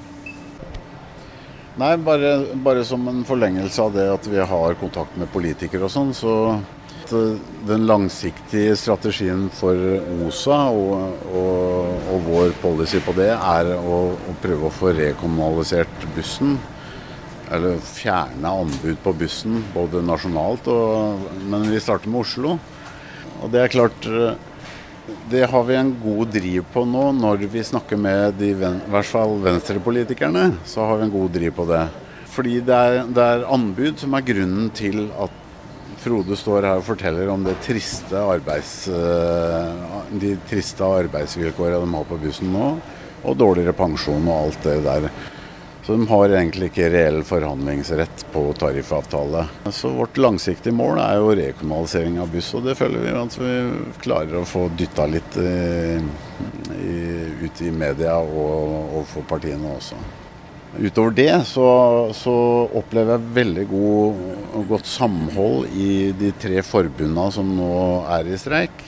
Nei, 1.76 1.92
bare, 2.00 2.30
bare 2.64 2.84
som 2.88 3.02
en 3.10 3.24
forlengelse 3.28 3.82
av 3.82 3.92
det 3.92 4.06
at 4.08 4.26
vi 4.32 4.40
har 4.40 4.78
kontakt 4.80 5.18
med 5.20 5.28
politikere 5.28 5.84
og 5.84 5.92
sånn, 5.92 6.14
så 6.16 6.32
Eh, 7.12 7.36
den 7.66 7.86
langsiktige 7.86 8.76
strategien 8.78 9.48
for 9.54 9.74
OSA 10.26 10.58
og, 10.70 11.26
og, 11.34 12.08
og 12.12 12.24
vår 12.26 12.54
policy 12.62 13.00
på 13.02 13.14
det 13.16 13.32
er 13.34 13.72
å, 13.76 13.98
å, 14.14 14.34
prøve 14.42 14.68
å 14.68 14.74
få 14.74 14.92
rekommunalisert 14.94 16.06
bussen. 16.16 16.56
Eller 17.50 17.78
fjerne 17.78 18.50
anbud 18.62 18.98
på 19.04 19.12
bussen, 19.14 19.60
både 19.74 20.02
nasjonalt 20.02 20.66
og 20.66 21.28
Men 21.46 21.68
vi 21.70 21.78
starter 21.82 22.10
med 22.10 22.24
Oslo. 22.24 22.56
Og 23.42 23.52
det 23.52 23.62
er 23.62 23.70
klart 23.70 24.08
eh, 24.10 24.34
Det 25.30 25.44
har 25.46 25.66
vi 25.68 25.78
en 25.78 25.94
god 26.02 26.34
driv 26.34 26.66
på 26.74 26.82
nå 26.86 27.12
når 27.20 27.46
vi 27.52 27.62
snakker 27.62 27.98
med 27.98 28.40
de, 28.40 28.50
i 28.50 28.90
hvert 28.90 29.10
fall 29.10 29.38
venstrepolitikerne. 29.46 30.56
Så 30.66 30.86
har 30.86 30.98
vi 30.98 31.06
en 31.06 31.16
god 31.18 31.34
driv 31.38 31.54
på 31.54 31.70
det. 31.70 31.86
Fordi 32.34 32.60
det 32.66 32.78
er, 32.90 33.02
det 33.06 33.26
er 33.32 33.50
anbud 33.54 33.98
som 34.02 34.14
er 34.14 34.26
grunnen 34.26 34.70
til 34.74 35.06
at 35.14 35.42
Frode 36.06 36.36
står 36.38 36.68
her 36.68 36.78
og 36.78 36.84
forteller 36.86 37.26
om 37.32 37.42
triste 37.64 38.20
arbeids, 38.20 38.84
eh, 38.86 39.94
de 40.22 40.36
triste 40.46 40.86
arbeidsvilkårene 40.86 41.80
de 41.82 41.94
har 41.96 42.04
på 42.06 42.18
bussen 42.22 42.52
nå, 42.54 42.68
og 43.26 43.40
dårligere 43.40 43.74
pensjon 43.74 44.28
og 44.28 44.36
alt 44.44 44.68
det 44.68 44.76
der. 44.84 45.08
Så 45.82 45.96
de 45.96 46.06
har 46.06 46.32
egentlig 46.34 46.68
ikke 46.70 46.92
reell 46.94 47.20
forhandlingsrett 47.26 48.22
på 48.32 48.44
tariffavtale. 48.58 49.44
Så 49.74 49.90
vårt 49.94 50.18
langsiktige 50.18 50.74
mål 50.74 51.00
er 51.02 51.18
jo 51.18 51.34
rekommunalisering 51.38 52.20
av 52.22 52.30
buss, 52.30 52.52
og 52.54 52.66
det 52.66 52.76
føler 52.78 53.02
vi 53.02 53.14
at 53.14 53.38
vi 53.38 53.56
klarer 54.02 54.38
å 54.40 54.44
få 54.46 54.64
dytta 54.78 55.08
litt 55.10 55.40
i, 55.42 55.98
i, 56.86 57.00
ut 57.42 57.62
i 57.66 57.74
media 57.74 58.14
og, 58.22 58.94
overfor 59.00 59.26
partiene 59.34 59.74
også. 59.74 59.98
Utover 60.76 61.10
det 61.16 61.32
så, 61.48 61.68
så, 62.12 62.34
opplever 62.76 63.16
jeg 63.16 63.34
veldig 63.38 63.64
god, 63.70 64.18
godt 64.68 64.88
samhold 64.90 65.70
i 65.72 66.10
de 66.16 66.32
tre 66.36 66.60
forbundene 66.66 67.30
som 67.32 67.48
nå 67.56 67.70
er 68.12 68.28
i 68.28 68.36
streik. 68.40 68.84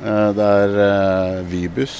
Eh, 0.00 0.30
det 0.36 0.46
er 0.62 1.42
Vibus, 1.50 1.98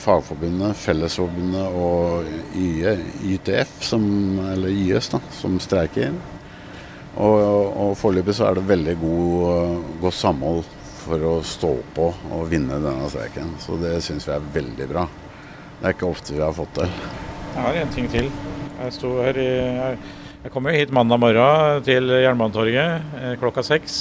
Fagforbundet, 0.00 0.78
Fellesforbundet 0.78 1.76
og 1.76 2.30
YTF, 2.56 3.76
som, 3.84 4.08
eller 4.54 4.72
YS, 4.72 5.12
da, 5.16 5.20
som 5.36 5.60
streiker. 5.60 6.16
Og, 7.16 7.36
og 7.36 7.94
foreløpig 8.00 8.36
så 8.36 8.48
er 8.48 8.58
det 8.58 8.66
veldig 8.70 8.96
god, 9.00 9.86
godt 10.00 10.20
samhold 10.22 10.64
for 11.04 11.28
å 11.28 11.36
stå 11.46 11.76
på 11.96 12.10
og 12.32 12.50
vinne 12.50 12.80
denne 12.80 13.12
streiken. 13.12 13.56
Så 13.62 13.78
det 13.82 13.98
syns 14.04 14.28
vi 14.28 14.36
er 14.36 14.50
veldig 14.58 14.90
bra. 14.92 15.06
Det 15.76 15.88
er 15.88 15.96
ikke 15.96 16.12
ofte 16.12 16.36
vi 16.36 16.44
har 16.44 16.56
fått 16.56 16.78
til. 16.80 17.25
Jeg 17.56 17.64
har 17.64 17.76
en 17.80 17.88
ting 17.88 18.08
til. 18.12 18.26
Jeg 18.76 18.92
sto 18.92 19.14
her 19.24 19.38
i 19.40 19.48
Jeg 19.48 20.50
kom 20.52 20.66
jo 20.68 20.74
hit 20.76 20.90
mandag 20.92 21.22
morgen 21.22 21.78
til 21.86 22.12
Jernbanetorget 22.12 23.16
eh, 23.16 23.32
klokka 23.40 23.64
seks. 23.64 23.94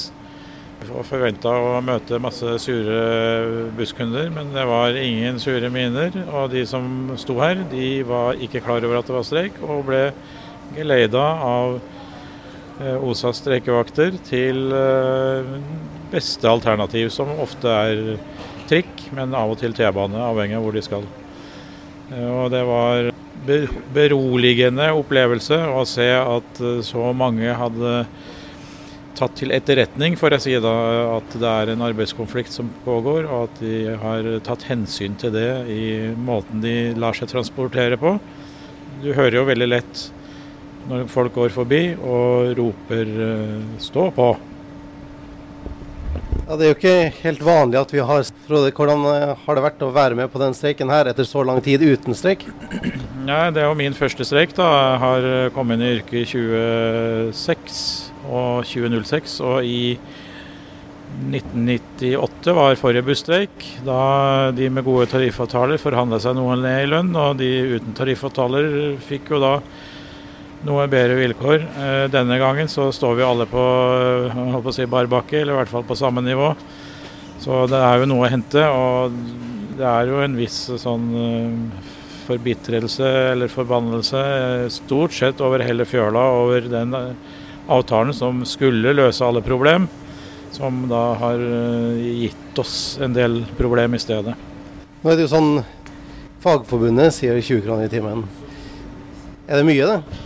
Og 0.89 1.05
forventa 1.07 1.53
å 1.55 1.79
møte 1.79 2.19
masse 2.19 2.57
sure 2.59 3.69
busskunder, 3.77 4.27
men 4.35 4.51
det 4.51 4.67
var 4.67 5.00
ingen 5.00 5.39
sure 5.39 5.71
miner. 5.71 6.12
Og 6.35 6.51
de 6.51 6.65
som 6.67 7.15
sto 7.15 7.39
her, 7.39 7.63
de 7.71 8.03
var 8.03 8.35
ikke 8.43 8.59
klar 8.65 8.83
over 8.83 9.00
at 9.00 9.07
det 9.07 9.15
var 9.15 9.25
streik, 9.31 9.63
og 9.63 9.88
ble 9.88 10.03
geleida 10.75 11.24
av 11.47 11.79
eh, 11.79 13.00
OSAs 13.07 13.39
streikevakter 13.39 14.19
til 14.27 14.65
eh, 14.75 15.57
beste 16.12 16.51
alternativ, 16.51 17.07
som 17.15 17.31
ofte 17.39 17.71
er 17.71 18.07
trikk, 18.67 19.13
men 19.15 19.31
av 19.31 19.55
og 19.55 19.63
til 19.63 19.79
T-bane, 19.79 20.27
avhengig 20.27 20.59
av 20.59 20.67
hvor 20.67 20.75
de 20.75 20.89
skal. 20.91 21.13
Og 22.12 22.51
det 22.53 22.67
var 22.67 23.14
beroligende 23.95 24.89
opplevelse 24.95 25.59
å 25.71 25.83
se 25.89 26.09
at 26.17 26.61
eh, 26.63 26.81
så 26.85 27.11
mange 27.17 27.53
hadde 27.55 27.93
tatt 29.15 29.35
til 29.39 29.53
etterretning, 29.55 30.17
får 30.19 30.35
jeg 30.35 30.43
si 30.43 30.55
da, 30.59 30.73
at 31.15 31.37
det 31.39 31.47
er 31.47 31.71
en 31.71 31.85
arbeidskonflikt 31.87 32.51
som 32.51 32.67
pågår, 32.83 33.29
og 33.29 33.45
at 33.47 33.61
de 33.63 33.77
har 34.01 34.27
tatt 34.43 34.65
hensyn 34.67 35.15
til 35.19 35.31
det 35.35 35.49
i 35.71 35.85
måten 36.19 36.59
de 36.63 36.91
lar 36.99 37.15
seg 37.15 37.31
transportere 37.31 37.95
på. 38.01 38.17
Du 39.03 39.13
hører 39.15 39.39
jo 39.39 39.47
veldig 39.47 39.69
lett 39.71 40.03
når 40.89 41.07
folk 41.09 41.33
går 41.33 41.53
forbi 41.55 41.81
og 41.95 42.51
roper 42.59 43.15
eh, 43.29 43.79
'stå 43.79 44.11
på'. 44.15 44.35
Ja, 46.45 46.55
Det 46.55 46.65
er 46.65 46.69
jo 46.69 46.77
ikke 46.77 47.13
helt 47.23 47.41
vanlig 47.41 47.79
at 47.79 47.93
vi 47.93 48.03
har 48.05 48.27
Frode, 48.45 48.71
hvordan 48.71 49.05
eh, 49.09 49.35
har 49.45 49.55
det 49.55 49.63
vært 49.65 49.81
å 49.81 49.93
være 49.93 50.15
med 50.15 50.29
på 50.29 50.41
den 50.41 50.53
streiken 50.53 50.91
her 50.93 51.09
etter 51.09 51.25
så 51.25 51.41
lang 51.41 51.61
tid 51.65 51.81
uten 51.81 52.13
streik? 52.13 52.45
Ja, 53.25 53.48
det 53.50 53.58
er 53.58 53.72
jo 53.72 53.77
min 53.77 53.96
første 53.98 54.22
streik. 54.27 54.51
da. 54.53 54.65
Jeg 54.70 55.00
har 55.01 55.24
eh, 55.25 55.51
kommet 55.53 55.79
inn 55.79 55.86
i 55.88 55.94
yrket 55.96 56.20
i 56.20 56.25
2006 56.29 57.79
og 58.29 58.67
2006. 58.70 59.39
Og 59.41 59.65
i 59.65 59.98
1998 61.32 62.53
var 62.53 62.77
forrige 62.77 63.05
busstreik, 63.08 63.65
da 63.88 64.51
de 64.53 64.67
med 64.70 64.86
gode 64.86 65.08
tariffavtaler 65.10 65.82
forhandla 65.82 66.20
seg 66.22 66.36
noe 66.38 66.58
ned 66.60 66.84
i 66.84 66.91
lønn, 66.91 67.10
og 67.17 67.39
de 67.39 67.50
uten 67.79 67.96
tariffavtaler 67.98 69.00
fikk 69.08 69.32
jo 69.34 69.41
da 69.41 69.55
noe 70.70 70.86
bedre 70.91 71.17
vilkår. 71.17 71.65
Eh, 71.65 72.05
denne 72.13 72.38
gangen 72.41 72.70
så 72.70 72.91
står 72.94 73.17
vi 73.17 73.25
alle 73.25 73.50
på, 73.50 73.65
på 74.67 74.75
si 74.75 74.86
bar 74.86 75.10
bakke, 75.10 75.41
eller 75.41 75.55
i 75.55 75.60
hvert 75.63 75.74
fall 75.74 75.88
på 75.88 75.98
samme 75.98 76.22
nivå. 76.22 76.53
Så 77.41 77.65
det 77.74 77.82
er 77.89 78.03
jo 78.03 78.13
noe 78.13 78.29
å 78.29 78.34
hente. 78.38 78.70
Og 78.70 79.20
det 79.82 79.89
er 79.98 80.13
jo 80.13 80.22
en 80.22 80.38
viss 80.38 80.62
sånn 80.86 81.12
eh, 81.25 81.94
forbitrelse 82.25 83.12
eller 83.32 83.51
forbannelse 83.51 84.22
eh, 84.22 84.70
stort 84.74 85.13
sett 85.15 85.44
over 85.46 85.63
hele 85.65 85.88
fjøla 85.88 86.25
over 86.41 86.72
den 86.72 86.96
avtalen 87.65 88.13
som 88.13 88.44
skulle 88.50 88.94
løse 88.94 89.25
alle 89.25 89.41
problem 89.46 89.88
som 90.55 90.86
da 90.89 91.03
har 91.20 91.39
eh, 91.39 92.03
gitt 92.25 92.60
oss 92.60 92.98
en 93.01 93.15
del 93.15 93.41
problem 93.58 93.96
i 93.96 94.01
stedet. 94.01 94.36
Nå 95.01 95.12
er 95.12 95.17
det 95.17 95.27
jo 95.27 95.34
sånn 95.36 95.51
Fagforbundet 96.46 97.15
sier 97.15 97.39
20 97.39 97.63
kroner 97.65 97.88
i 97.88 97.89
timen. 97.89 98.20
Er 99.50 99.58
det 99.58 99.65
mye, 99.65 99.88
det? 99.89 100.25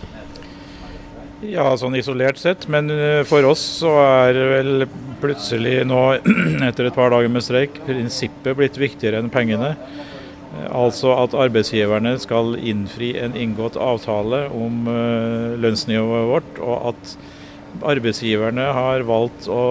Ja, 1.48 1.70
sånn 1.80 1.96
isolert 1.96 2.36
sett. 2.36 2.66
Men 2.68 2.92
eh, 2.92 3.22
for 3.28 3.46
oss 3.48 3.62
så 3.80 3.94
er 4.02 4.36
vel 4.52 4.84
plutselig 5.22 5.78
nå, 5.88 6.02
etter 6.68 6.90
et 6.90 6.96
par 6.96 7.12
dager 7.14 7.32
med 7.32 7.44
streik, 7.44 7.80
prinsippet 7.86 8.58
blitt 8.58 8.76
viktigere 8.80 9.22
enn 9.22 9.32
pengene. 9.32 9.72
Eh, 10.50 10.68
altså 10.70 11.14
at 11.18 11.36
arbeidsgiverne 11.46 12.16
skal 12.22 12.56
innfri 12.58 13.14
en 13.18 13.36
inngått 13.38 13.78
avtale 13.80 14.46
om 14.54 14.88
lønnsnivået 15.60 16.32
vårt, 16.34 16.58
og 16.64 16.90
at 16.94 17.14
arbeidsgiverne 17.86 18.64
har 18.74 19.04
valgt 19.08 19.46
å 19.50 19.62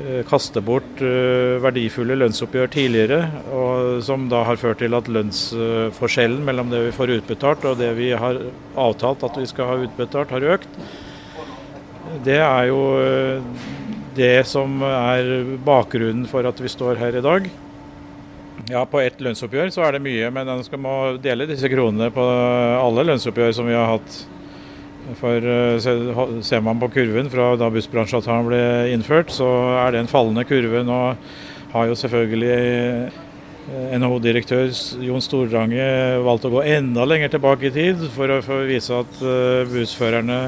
eh, 0.00 0.22
kaste 0.28 0.62
bort 0.64 1.02
eh, 1.04 1.60
verdifulle 1.62 2.16
lønnsoppgjør 2.18 2.72
tidligere, 2.72 3.20
som 4.04 4.28
da 4.32 4.42
har 4.48 4.60
ført 4.60 4.80
til 4.82 4.96
at 4.96 5.10
lønnsforskjellen 5.12 6.42
mellom 6.46 6.72
det 6.72 6.86
vi 6.88 6.94
får 6.96 7.16
utbetalt 7.18 7.66
og 7.68 7.78
det 7.80 7.92
vi 7.98 8.10
har 8.16 8.40
avtalt 8.80 9.24
at 9.28 9.38
vi 9.40 9.48
skal 9.50 9.70
ha 9.70 9.80
utbetalt, 9.86 10.32
har 10.32 10.48
økt. 10.56 10.80
Det 12.26 12.40
er 12.40 12.70
jo 12.70 12.80
eh, 13.00 13.68
det 14.16 14.34
som 14.48 14.82
er 14.84 15.32
bakgrunnen 15.64 16.26
for 16.28 16.48
at 16.48 16.58
vi 16.60 16.72
står 16.72 17.00
her 17.00 17.20
i 17.20 17.24
dag. 17.24 17.52
Ja, 18.70 18.84
På 18.86 19.00
ett 19.02 19.18
lønnsoppgjør 19.20 19.72
så 19.74 19.82
er 19.86 19.96
det 19.96 20.04
mye, 20.04 20.28
men 20.30 20.48
en 20.48 20.62
skal 20.62 20.78
må 20.78 20.94
dele 21.22 21.48
disse 21.50 21.66
kronene 21.70 22.12
på 22.14 22.22
alle 22.22 23.04
lønnsoppgjør 23.08 23.56
som 23.56 23.66
vi 23.66 23.74
har 23.74 23.90
hatt 23.96 24.20
for 25.18 25.34
eh, 25.34 25.78
Ser 26.46 26.60
man 26.62 26.80
på 26.80 26.88
kurven 26.94 27.30
fra 27.32 27.52
da 27.58 27.70
bussbransjeavtalen 27.74 28.46
ble 28.46 28.62
innført, 28.92 29.32
så 29.34 29.48
er 29.82 29.92
det 29.92 30.04
en 30.04 30.10
fallende 30.10 30.44
kurve. 30.46 30.84
Nå 30.86 31.00
har 31.72 31.88
jo 31.88 31.96
selvfølgelig 31.98 32.52
eh, 32.52 33.96
NHO-direktør 33.98 34.70
Jon 35.02 35.24
Stordrange 35.24 35.88
valgt 36.22 36.46
å 36.46 36.52
gå 36.54 36.62
enda 36.76 37.06
lenger 37.08 37.34
tilbake 37.34 37.70
i 37.70 37.74
tid 37.74 38.06
for 38.14 38.30
å, 38.30 38.40
vise 38.66 38.94
at 38.98 39.20
uh, 39.22 39.62
bussførerne 39.70 40.38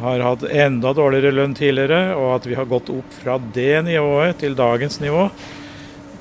har 0.00 0.24
hatt 0.24 0.42
enda 0.48 0.90
dårligere 0.96 1.30
lønn 1.36 1.54
tidligere, 1.54 2.16
og 2.18 2.32
at 2.40 2.48
vi 2.48 2.56
har 2.58 2.66
gått 2.66 2.90
opp 2.90 3.14
fra 3.22 3.36
det 3.54 3.84
nivået 3.86 4.40
til 4.42 4.56
dagens 4.58 4.98
nivå. 5.02 5.28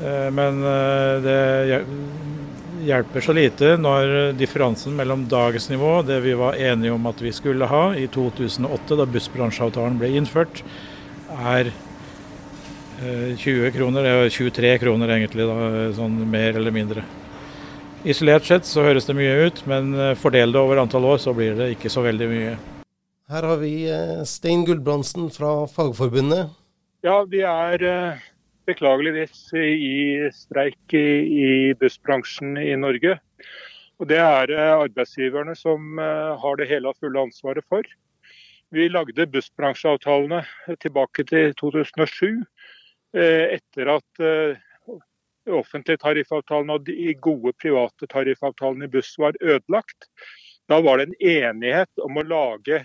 Uh, 0.01 0.29
men 0.33 0.63
uh, 0.65 1.21
det 1.23 1.83
hjelper 2.83 3.23
så 3.23 3.33
lite 3.35 3.75
når 3.79 4.33
differansen 4.35 4.95
mellom 4.97 5.27
dagens 5.31 5.69
nivå, 5.71 6.01
det 6.07 6.19
vi 6.25 6.33
var 6.37 6.57
enige 6.59 6.91
om 6.91 7.05
at 7.07 7.21
vi 7.23 7.31
skulle 7.31 7.69
ha 7.69 7.85
i 7.95 8.09
2008 8.11 8.99
da 8.99 9.07
bussbransjeavtalen 9.07 10.01
ble 10.01 10.11
innført, 10.17 10.63
er 11.33 11.71
20 13.37 13.65
eh, 13.65 13.73
kroner, 13.73 14.03
det 14.03 14.09
er 14.09 14.29
23 14.29 14.77
kroner 14.83 15.11
egentlig, 15.15 15.45
da, 15.47 15.91
sånn 15.97 16.17
mer 16.29 16.59
eller 16.59 16.73
mindre. 16.75 17.03
Isolert 18.03 18.47
sett 18.47 18.67
så 18.67 18.83
høres 18.83 19.07
det 19.07 19.15
mye 19.17 19.47
ut, 19.47 19.63
men 19.69 19.93
eh, 19.95 20.15
fordel 20.19 20.53
det 20.53 20.61
over 20.61 20.81
antall 20.83 21.07
år, 21.13 21.21
så 21.23 21.33
blir 21.35 21.55
det 21.59 21.73
ikke 21.75 21.91
så 21.91 22.03
veldig 22.05 22.29
mye. 22.31 22.57
Her 23.31 23.47
har 23.49 23.59
vi 23.61 23.73
eh, 23.91 24.21
Stein 24.27 24.65
Gulbrandsen 24.67 25.29
fra 25.33 25.63
Fagforbundet. 25.71 26.53
Ja, 27.03 27.23
vi 27.27 27.41
er 27.43 27.83
beklageligvis 28.67 29.53
i 29.57 30.29
streik 30.33 30.95
i, 30.95 31.73
bussbransjen 31.79 32.57
i 32.57 32.73
Norge. 32.79 33.17
Og 34.01 34.09
Det 34.09 34.19
er 34.19 34.47
det 34.49 34.59
arbeidsgiverne 34.59 35.55
som 35.55 35.99
eh, 36.01 36.33
har 36.41 36.59
det 36.59 36.69
hele 36.71 36.91
og 36.91 36.97
fulle 36.99 37.21
ansvaret 37.21 37.65
for. 37.69 37.87
Vi 38.73 38.89
lagde 38.89 39.29
bussbransjeavtalene 39.29 40.41
tilbake 40.81 41.27
til 41.29 41.53
2007, 41.59 42.41
eh, 43.13 43.59
etter 43.59 43.93
at 43.99 44.23
offentlige 45.51 46.01
tariffavtalene 46.01 46.77
og 46.77 46.87
de 46.87 47.13
gode 47.21 47.53
private 47.61 48.07
tariffavtalene 48.11 48.87
i 48.87 48.93
buss 48.95 49.13
var 49.19 49.37
ødelagt. 49.41 50.09
Da 50.69 50.79
var 50.81 50.99
det 50.99 51.09
en 51.09 51.17
enighet 51.19 52.03
om 52.03 52.17
å 52.17 52.25
lage 52.27 52.83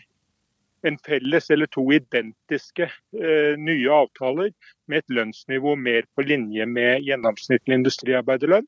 en 0.87 0.99
felles 1.07 1.51
eller 1.51 1.67
to 1.75 1.85
identiske 1.93 2.87
eh, 2.87 3.55
nye 3.59 3.91
avtaler 3.93 4.53
med 4.89 5.03
et 5.03 5.15
lønnsnivå 5.19 5.75
mer 5.81 6.07
på 6.15 6.25
linje 6.27 6.67
med 6.71 7.05
gjennomsnittlig 7.07 7.81
industriarbeiderlønn, 7.81 8.67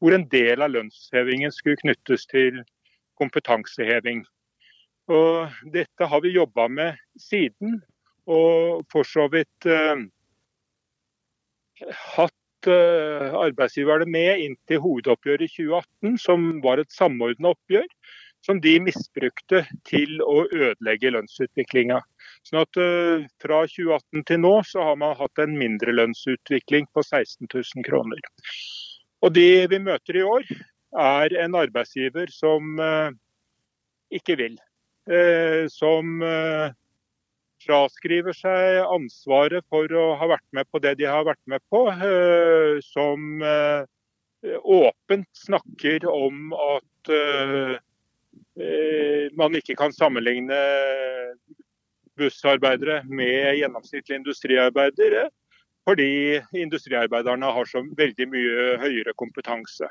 hvor 0.00 0.16
en 0.16 0.26
del 0.32 0.64
av 0.64 0.74
lønnshevingen 0.74 1.54
skulle 1.54 1.80
knyttes 1.80 2.26
til 2.32 2.62
kompetanseheving. 3.20 4.24
Og 5.08 5.54
dette 5.72 6.10
har 6.10 6.22
vi 6.24 6.34
jobba 6.34 6.66
med 6.68 7.00
siden, 7.20 7.80
og 8.26 8.82
for 8.92 9.06
så 9.06 9.28
vidt 9.32 9.68
eh, 9.70 10.04
hatt 12.16 12.68
eh, 12.68 13.32
arbeidsgiverne 13.46 14.08
med 14.10 14.44
inntil 14.44 14.82
hovedoppgjøret 14.82 15.46
i 15.46 15.52
2018, 15.54 16.16
som 16.20 16.48
var 16.64 16.82
et 16.82 16.92
samordna 16.92 17.54
oppgjør 17.54 17.86
som 18.46 18.60
de 18.62 18.76
misbrukte 18.82 19.64
til 19.88 20.20
å 20.22 20.44
ødelegge 20.46 21.10
lønnsutviklinga. 21.14 21.98
Sånn 22.46 22.62
at 22.62 22.78
uh, 22.78 23.26
Fra 23.42 23.64
2018 23.66 24.26
til 24.28 24.42
nå 24.44 24.54
så 24.68 24.86
har 24.90 24.98
man 25.00 25.16
hatt 25.18 25.42
en 25.42 25.56
mindre 25.58 25.94
lønnsutvikling 25.96 26.88
på 26.94 27.02
16 27.02 27.48
000 27.50 27.86
kroner. 27.86 28.22
Og 29.24 29.34
De 29.34 29.66
vi 29.70 29.82
møter 29.82 30.20
i 30.20 30.24
år, 30.26 30.48
er 30.96 31.34
en 31.42 31.56
arbeidsgiver 31.58 32.30
som 32.32 32.78
uh, 32.80 33.10
ikke 34.14 34.38
vil. 34.38 34.58
Uh, 35.06 35.66
som 35.70 36.18
fraskriver 37.66 38.34
seg 38.36 38.82
ansvaret 38.84 39.64
for 39.72 39.90
å 39.90 40.08
ha 40.20 40.26
vært 40.28 40.46
med 40.54 40.68
på 40.70 40.80
det 40.82 40.96
de 41.00 41.06
har 41.08 41.24
vært 41.26 41.40
med 41.50 41.62
på. 41.72 41.80
som 42.84 43.40
åpent 44.76 45.28
snakker 45.40 46.04
om 46.10 46.52
at 46.52 46.96
Eh, 47.08 47.78
man 49.36 49.56
ikke 49.58 49.74
kan 49.76 49.92
sammenligne 49.92 50.56
bussarbeidere 52.16 53.02
med 53.08 53.58
gjennomsnittlige 53.60 54.20
industriarbeidere. 54.22 55.26
Fordi 55.86 56.40
industriarbeiderne 56.58 57.46
har 57.54 57.68
så 57.70 57.84
veldig 57.98 58.26
mye 58.32 58.62
høyere 58.82 59.12
kompetanse. 59.18 59.86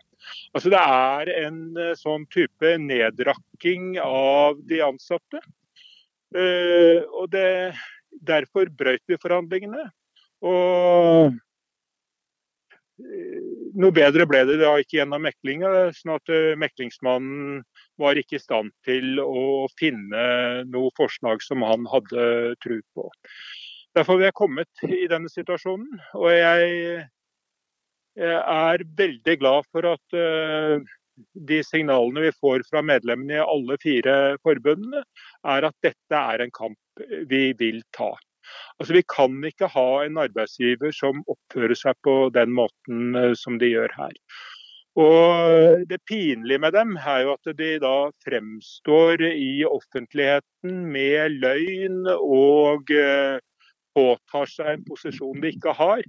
Altså 0.52 0.72
Det 0.74 0.82
er 0.82 1.32
en 1.46 1.60
eh, 1.80 1.94
sånn 1.96 2.26
type 2.28 2.74
nedrakking 2.84 3.96
av 4.04 4.60
de 4.68 4.82
ansatte. 4.84 5.40
Eh, 6.36 7.00
og 7.08 7.30
det, 7.32 7.76
Derfor 8.16 8.68
brøt 8.72 9.04
vi 9.08 9.20
forhandlingene. 9.20 9.88
Og 10.44 11.34
noe 13.76 13.96
bedre 13.96 14.28
ble 14.28 14.44
det 14.48 14.60
da 14.62 14.76
ikke 14.80 15.02
gjennom 15.02 15.24
meklinga. 15.24 15.72
sånn 15.96 16.14
at 16.16 16.32
Meklingsmannen 16.60 17.64
var 18.02 18.20
ikke 18.20 18.38
i 18.40 18.44
stand 18.44 18.74
til 18.86 19.20
å 19.22 19.68
finne 19.80 20.26
noe 20.72 20.92
forslag 20.98 21.44
som 21.46 21.64
han 21.66 21.88
hadde 21.92 22.26
tro 22.64 22.80
på. 22.96 23.10
Derfor 23.96 24.18
har 24.18 24.26
vi 24.26 24.36
kommet 24.36 24.86
i 24.90 25.06
denne 25.08 25.32
situasjonen. 25.32 26.02
Og 26.20 26.28
jeg, 26.34 27.06
er 28.16 28.84
veldig 28.96 29.36
glad 29.40 29.66
for 29.72 29.88
at 29.90 30.16
uh, 30.16 30.80
de 31.48 31.58
signalene 31.68 32.26
vi 32.26 32.32
får 32.36 32.64
fra 32.70 32.84
medlemmene 32.84 33.38
i 33.38 33.44
alle 33.44 33.76
fire 33.84 34.36
forbundene, 34.44 35.04
er 35.48 35.68
at 35.68 35.76
dette 35.84 36.22
er 36.36 36.44
en 36.44 36.54
kamp 36.56 37.04
vi 37.32 37.50
vil 37.60 37.82
ta. 37.96 38.12
Altså, 38.80 38.94
Vi 39.00 39.04
kan 39.16 39.40
ikke 39.48 39.72
ha 39.72 39.90
en 40.04 40.20
arbeidsgiver 40.22 40.92
som 40.96 41.24
oppfører 41.32 41.76
seg 41.80 41.96
på 42.08 42.18
den 42.36 42.52
måten 42.56 43.16
uh, 43.16 43.34
som 43.40 43.60
de 43.64 43.72
gjør 43.72 43.96
her. 43.96 44.20
Og 44.96 45.84
Det 45.90 46.00
pinlige 46.08 46.62
med 46.64 46.72
dem 46.72 46.96
er 46.96 47.26
jo 47.26 47.34
at 47.36 47.58
de 47.58 47.72
da 47.84 47.96
fremstår 48.24 49.26
i 49.28 49.66
offentligheten 49.68 50.86
med 50.94 51.36
løgn 51.44 52.08
og 52.14 52.92
eh, 52.96 53.42
påtar 53.96 54.50
seg 54.52 54.72
en 54.72 54.86
posisjon 54.88 55.42
de 55.44 55.52
ikke 55.52 55.74
har. 55.76 56.04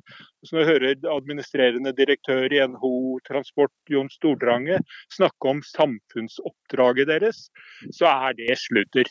Så 0.44 0.54
når 0.54 0.62
jeg 0.62 0.70
hører 0.72 1.10
administrerende 1.16 1.92
direktør 1.98 2.46
i 2.52 2.62
NHO 2.70 3.18
Transport, 3.26 3.74
Jon 3.90 4.10
Stordrange, 4.12 4.80
snakke 5.14 5.52
om 5.52 5.62
samfunnsoppdraget 5.66 7.10
deres, 7.10 7.46
så 7.90 8.10
er 8.10 8.36
det 8.38 8.58
sludder. 8.62 9.10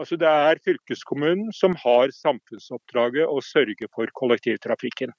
Altså 0.00 0.16
Det 0.16 0.28
er 0.28 0.62
fylkeskommunen 0.64 1.52
som 1.54 1.76
har 1.78 2.10
samfunnsoppdraget 2.16 3.28
å 3.28 3.42
sørge 3.44 3.86
for 3.94 4.10
kollektivtrafikken. 4.18 5.12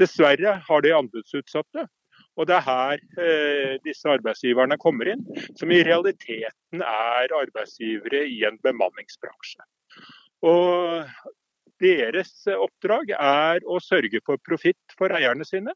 Dessverre 0.00 0.56
har 0.66 0.82
de 0.82 0.94
anbudsutsatte. 0.96 1.84
Og 2.36 2.48
det 2.48 2.58
er 2.58 2.66
her 2.66 3.00
eh, 3.22 3.76
disse 3.84 4.08
arbeidsgiverne 4.12 4.76
kommer 4.80 5.08
inn, 5.14 5.24
som 5.56 5.72
i 5.72 5.80
realiteten 5.86 6.84
er 6.84 7.32
arbeidsgivere 7.32 8.26
i 8.28 8.42
en 8.48 8.58
bemanningsbransje. 8.64 9.64
Og 10.44 11.08
deres 11.80 12.32
oppdrag 12.52 13.14
er 13.16 13.64
å 13.64 13.80
sørge 13.80 14.20
for 14.24 14.40
profitt 14.44 14.96
for 14.98 15.12
eierne 15.16 15.48
sine. 15.48 15.72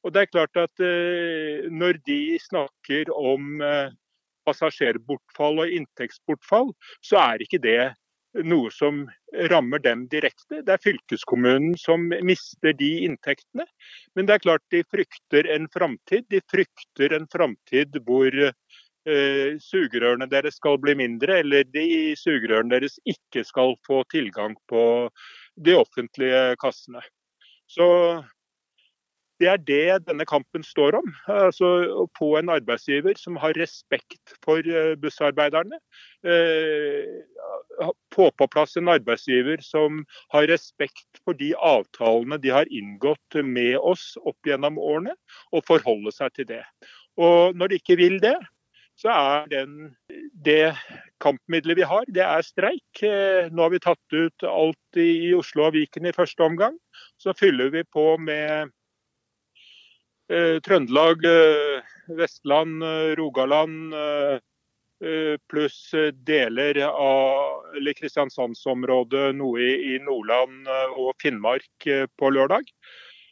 Og 0.00 0.14
det 0.14 0.24
er 0.24 0.32
klart 0.32 0.56
at 0.56 0.84
eh, 0.84 1.68
når 1.68 2.00
de 2.08 2.38
snakker 2.40 3.12
om 3.12 3.60
eh, 3.60 3.92
passasjerbortfall 4.48 5.66
og 5.66 5.74
inntektsbortfall, 5.76 6.72
så 7.04 7.20
er 7.20 7.44
ikke 7.44 7.60
det 7.60 7.80
noe 8.34 8.70
som 8.70 9.04
rammer 9.50 9.82
dem 9.82 10.06
direkte. 10.10 10.62
Det 10.62 10.74
er 10.74 10.82
fylkeskommunen 10.84 11.76
som 11.78 12.08
mister 12.26 12.74
de 12.78 12.90
inntektene. 13.06 13.66
Men 14.14 14.28
det 14.28 14.36
er 14.36 14.44
klart 14.46 14.66
de 14.74 14.82
frykter 14.90 15.48
en 15.54 15.68
framtid. 15.72 16.26
De 16.30 16.42
frykter 16.50 17.16
en 17.16 17.26
framtid 17.32 17.98
hvor 18.06 18.34
eh, 18.40 19.58
sugerørene 19.62 20.28
deres 20.30 20.60
skal 20.60 20.78
bli 20.82 20.96
mindre, 21.02 21.40
eller 21.42 21.66
de 21.74 22.16
sugerørene 22.18 22.76
deres 22.76 23.00
ikke 23.08 23.44
skal 23.46 23.74
få 23.86 24.04
tilgang 24.12 24.56
på 24.70 24.84
de 25.56 25.74
offentlige 25.78 26.54
kassene. 26.62 27.02
Så 27.70 27.86
det 29.40 29.48
er 29.48 29.62
det 29.64 30.06
denne 30.08 30.26
kampen 30.28 30.64
står 30.66 30.98
om. 31.00 31.10
Altså 31.32 32.06
På 32.18 32.34
en 32.38 32.52
arbeidsgiver 32.52 33.16
som 33.18 33.38
har 33.40 33.56
respekt 33.56 34.34
for 34.44 34.60
eh, 34.60 34.96
bussarbeiderne. 35.00 35.80
På 36.20 37.88
få 38.14 38.30
på 38.36 38.46
plass 38.52 38.76
en 38.76 38.90
arbeidsgiver 38.92 39.62
som 39.64 40.02
har 40.34 40.48
respekt 40.50 41.20
for 41.24 41.36
de 41.38 41.54
avtalene 41.56 42.36
de 42.42 42.52
har 42.52 42.68
inngått 42.68 43.40
med 43.44 43.78
oss 43.78 44.12
opp 44.20 44.36
gjennom 44.46 44.76
årene, 44.78 45.14
og 45.52 45.64
forholde 45.64 46.12
seg 46.12 46.34
til 46.36 46.48
det. 46.50 46.64
Og 47.16 47.56
når 47.56 47.70
de 47.70 47.80
ikke 47.80 47.96
vil 48.00 48.18
det, 48.20 48.36
så 49.00 49.14
er 49.14 49.46
den, 49.48 49.94
det 50.44 50.74
kampmiddelet 51.24 51.78
vi 51.78 51.86
har, 51.88 52.04
det 52.12 52.24
er 52.26 52.44
streik. 52.44 53.00
Eh, 53.00 53.48
nå 53.48 53.64
har 53.64 53.72
vi 53.72 53.80
tatt 53.80 54.12
ut 54.12 54.44
alt 54.44 55.00
i 55.00 55.32
Oslo 55.36 55.70
og 55.70 55.78
Viken 55.78 56.10
i 56.10 56.12
første 56.12 56.44
omgang. 56.44 56.76
Så 57.16 57.32
fyller 57.38 57.72
vi 57.72 57.86
på 57.88 58.18
med 58.20 58.68
Eh, 58.68 58.79
Trøndelag, 60.30 61.24
eh, 61.24 61.82
Vestland, 62.06 62.82
eh, 62.82 63.16
Rogaland 63.16 63.94
pluss 65.48 65.94
deler 66.12 66.76
av 66.84 67.62
Kristiansandsområdet, 67.96 69.30
noe 69.34 69.60
i 69.64 69.94
Nordland 70.04 70.68
og 70.68 71.14
Finnmark 71.22 71.86
på 72.20 72.28
lørdag. 72.28 72.68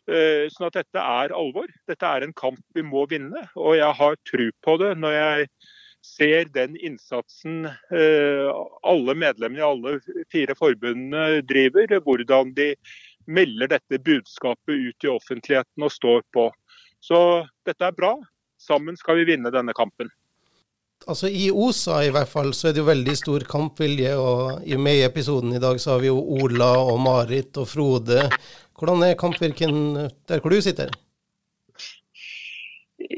Sånn 0.08 0.66
at 0.70 0.78
dette 0.78 1.02
er 1.02 1.34
alvor. 1.36 1.68
Dette 1.86 2.08
er 2.08 2.24
en 2.24 2.32
kamp 2.32 2.62
vi 2.72 2.80
må 2.80 3.04
vinne. 3.10 3.42
Og 3.52 3.76
jeg 3.76 3.98
har 3.98 4.16
tro 4.24 4.46
på 4.64 4.78
det 4.80 4.94
når 4.96 5.12
jeg 5.18 5.48
ser 6.08 6.48
den 6.56 6.78
innsatsen 6.80 7.68
alle 7.92 9.18
medlemmene 9.26 9.60
i 9.60 9.68
alle 9.68 10.24
fire 10.32 10.56
forbundene 10.56 11.42
driver. 11.44 11.98
Hvordan 12.00 12.56
de 12.56 12.70
melder 13.28 13.74
dette 13.76 14.00
budskapet 14.00 14.72
ut 14.88 15.04
i 15.04 15.12
offentligheten 15.12 15.84
og 15.84 15.92
står 15.92 16.24
på. 16.32 16.48
Så 17.00 17.46
dette 17.66 17.84
er 17.84 17.96
bra. 17.96 18.14
Sammen 18.58 18.96
skal 18.98 19.20
vi 19.20 19.28
vinne 19.32 19.52
denne 19.54 19.74
kampen. 19.76 20.10
Altså 21.06 21.28
I 21.30 21.46
OSA 21.54 22.00
i 22.04 22.12
hvert 22.12 22.28
fall 22.28 22.50
så 22.56 22.68
er 22.68 22.74
det 22.74 22.82
jo 22.82 22.88
veldig 22.88 23.14
stor 23.16 23.44
kampvilje. 23.48 24.14
og 24.18 24.66
i 24.66 24.76
Med 24.76 24.98
i 24.98 25.04
episoden 25.06 25.54
i 25.54 25.62
dag 25.62 25.78
så 25.80 25.94
har 25.94 26.02
vi 26.02 26.10
jo 26.10 26.18
Ola 26.18 26.72
og 26.82 26.98
Marit 27.00 27.56
og 27.56 27.68
Frode. 27.70 28.26
Hvordan 28.78 29.04
er 29.06 29.20
kampvirken 29.20 30.08
der 30.28 30.42
hvor 30.42 30.50
du 30.50 30.60
sitter? 30.60 30.90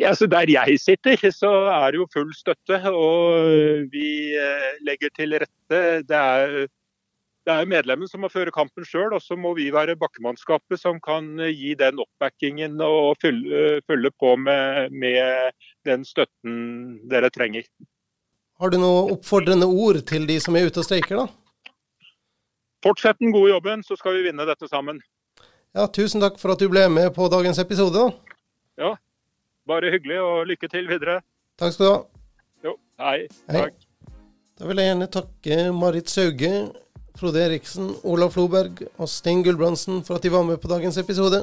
Ja, 0.01 0.12
så 0.14 0.27
Der 0.27 0.49
jeg 0.49 0.79
sitter, 0.81 1.16
så 1.33 1.51
er 1.73 1.90
det 1.90 1.99
jo 1.99 2.07
full 2.12 2.35
støtte. 2.37 2.79
Og 2.93 3.88
vi 3.93 4.37
eh, 4.37 4.71
legger 4.85 5.09
til 5.16 5.35
rette. 5.40 5.81
Det 6.05 6.16
er 6.16 6.69
det 7.50 7.64
er 7.64 7.70
medlemmen 7.70 8.08
som 8.08 8.22
må 8.22 8.28
føre 8.30 8.52
kampen 8.54 8.84
sjøl, 8.86 9.14
og 9.16 9.22
så 9.24 9.36
må 9.38 9.50
vi 9.56 9.70
være 9.74 9.96
bakkemannskapet 9.98 10.78
som 10.78 11.00
kan 11.02 11.32
gi 11.48 11.72
den 11.78 11.98
oppbackingen 12.02 12.76
og 12.84 13.18
følge, 13.22 13.80
følge 13.90 14.12
på 14.22 14.36
med, 14.38 14.94
med, 14.94 15.56
den 15.88 16.04
støtten 16.06 17.00
dere 17.10 17.30
trenger. 17.34 17.66
Har 18.60 18.70
du 18.70 18.76
noen 18.78 19.14
oppfordrende 19.16 19.66
ord 19.66 20.02
til 20.06 20.28
de 20.28 20.36
som 20.42 20.56
er 20.56 20.68
ute 20.68 20.82
og 20.82 20.86
streiker, 20.86 21.24
da? 21.24 22.12
Fortsett 22.84 23.18
den 23.20 23.32
gode 23.34 23.50
jobben, 23.54 23.82
så 23.84 23.96
skal 23.98 24.18
vi 24.18 24.28
vinne 24.28 24.46
dette 24.48 24.68
sammen. 24.70 25.00
Ja, 25.74 25.88
Tusen 25.90 26.22
takk 26.22 26.38
for 26.40 26.54
at 26.54 26.62
du 26.62 26.68
ble 26.70 26.86
med 26.92 27.10
på 27.16 27.26
dagens 27.32 27.58
episode. 27.62 27.96
da. 27.96 28.36
Ja, 28.80 28.94
bare 29.68 29.90
hyggelig, 29.92 30.20
og 30.22 30.46
lykke 30.52 30.70
til 30.70 30.86
videre. 30.88 31.20
Takk 31.60 31.74
skal 31.74 31.86
du 31.86 31.92
ha. 31.92 32.00
Jo, 32.68 32.76
hei. 33.02 33.18
hei. 33.50 33.66
Takk. 33.66 34.14
Da 34.60 34.68
vil 34.68 34.80
jeg 34.80 34.92
gjerne 34.92 35.06
takke 35.08 35.58
Marit 35.72 36.12
Sauge 36.12 36.54
Frode 37.20 37.37
Eriksen, 37.44 37.90
Olav 38.09 38.30
Floberg 38.33 38.78
og 38.96 39.09
Stein 39.12 39.42
Gulbrandsen 39.44 39.98
for 40.06 40.16
at 40.16 40.24
de 40.24 40.30
var 40.33 40.46
med 40.48 40.56
på 40.62 40.70
dagens 40.70 40.96
episode. 40.96 41.42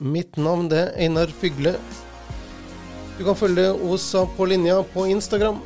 Mitt 0.00 0.38
navn 0.40 0.70
er 0.72 0.94
Einar 0.96 1.28
Fygle. 1.28 1.74
Du 3.18 3.20
kan 3.26 3.36
følge 3.36 3.66
OSA 3.84 4.22
på 4.38 4.46
linja 4.48 4.78
på 4.94 5.04
Instagram. 5.12 5.60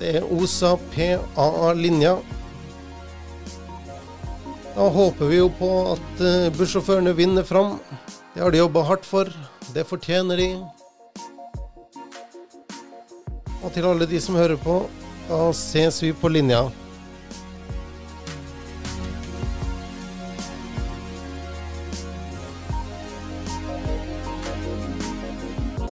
Det 0.00 0.16
er 0.18 0.26
OSA 0.26 0.72
PAA 0.90 1.70
linja. 1.78 2.16
Da 4.74 4.90
håper 4.90 5.30
vi 5.30 5.38
jo 5.38 5.46
på 5.54 5.70
at 5.94 6.26
eh, 6.26 6.50
bussjåførene 6.58 7.14
vinner 7.14 7.46
fram. 7.46 7.78
Det 8.34 8.42
har 8.42 8.50
de 8.50 8.64
jobba 8.64 8.82
hardt 8.90 9.06
for. 9.06 9.30
Det 9.70 9.86
fortjener 9.86 10.42
de. 10.42 10.50
Og 13.62 13.70
til 13.70 13.86
alle 13.86 14.10
de 14.10 14.18
som 14.18 14.34
hører 14.34 14.58
på, 14.58 14.82
da 15.30 15.44
ses 15.54 16.02
vi 16.02 16.10
på 16.10 16.34
linja. 16.34 16.66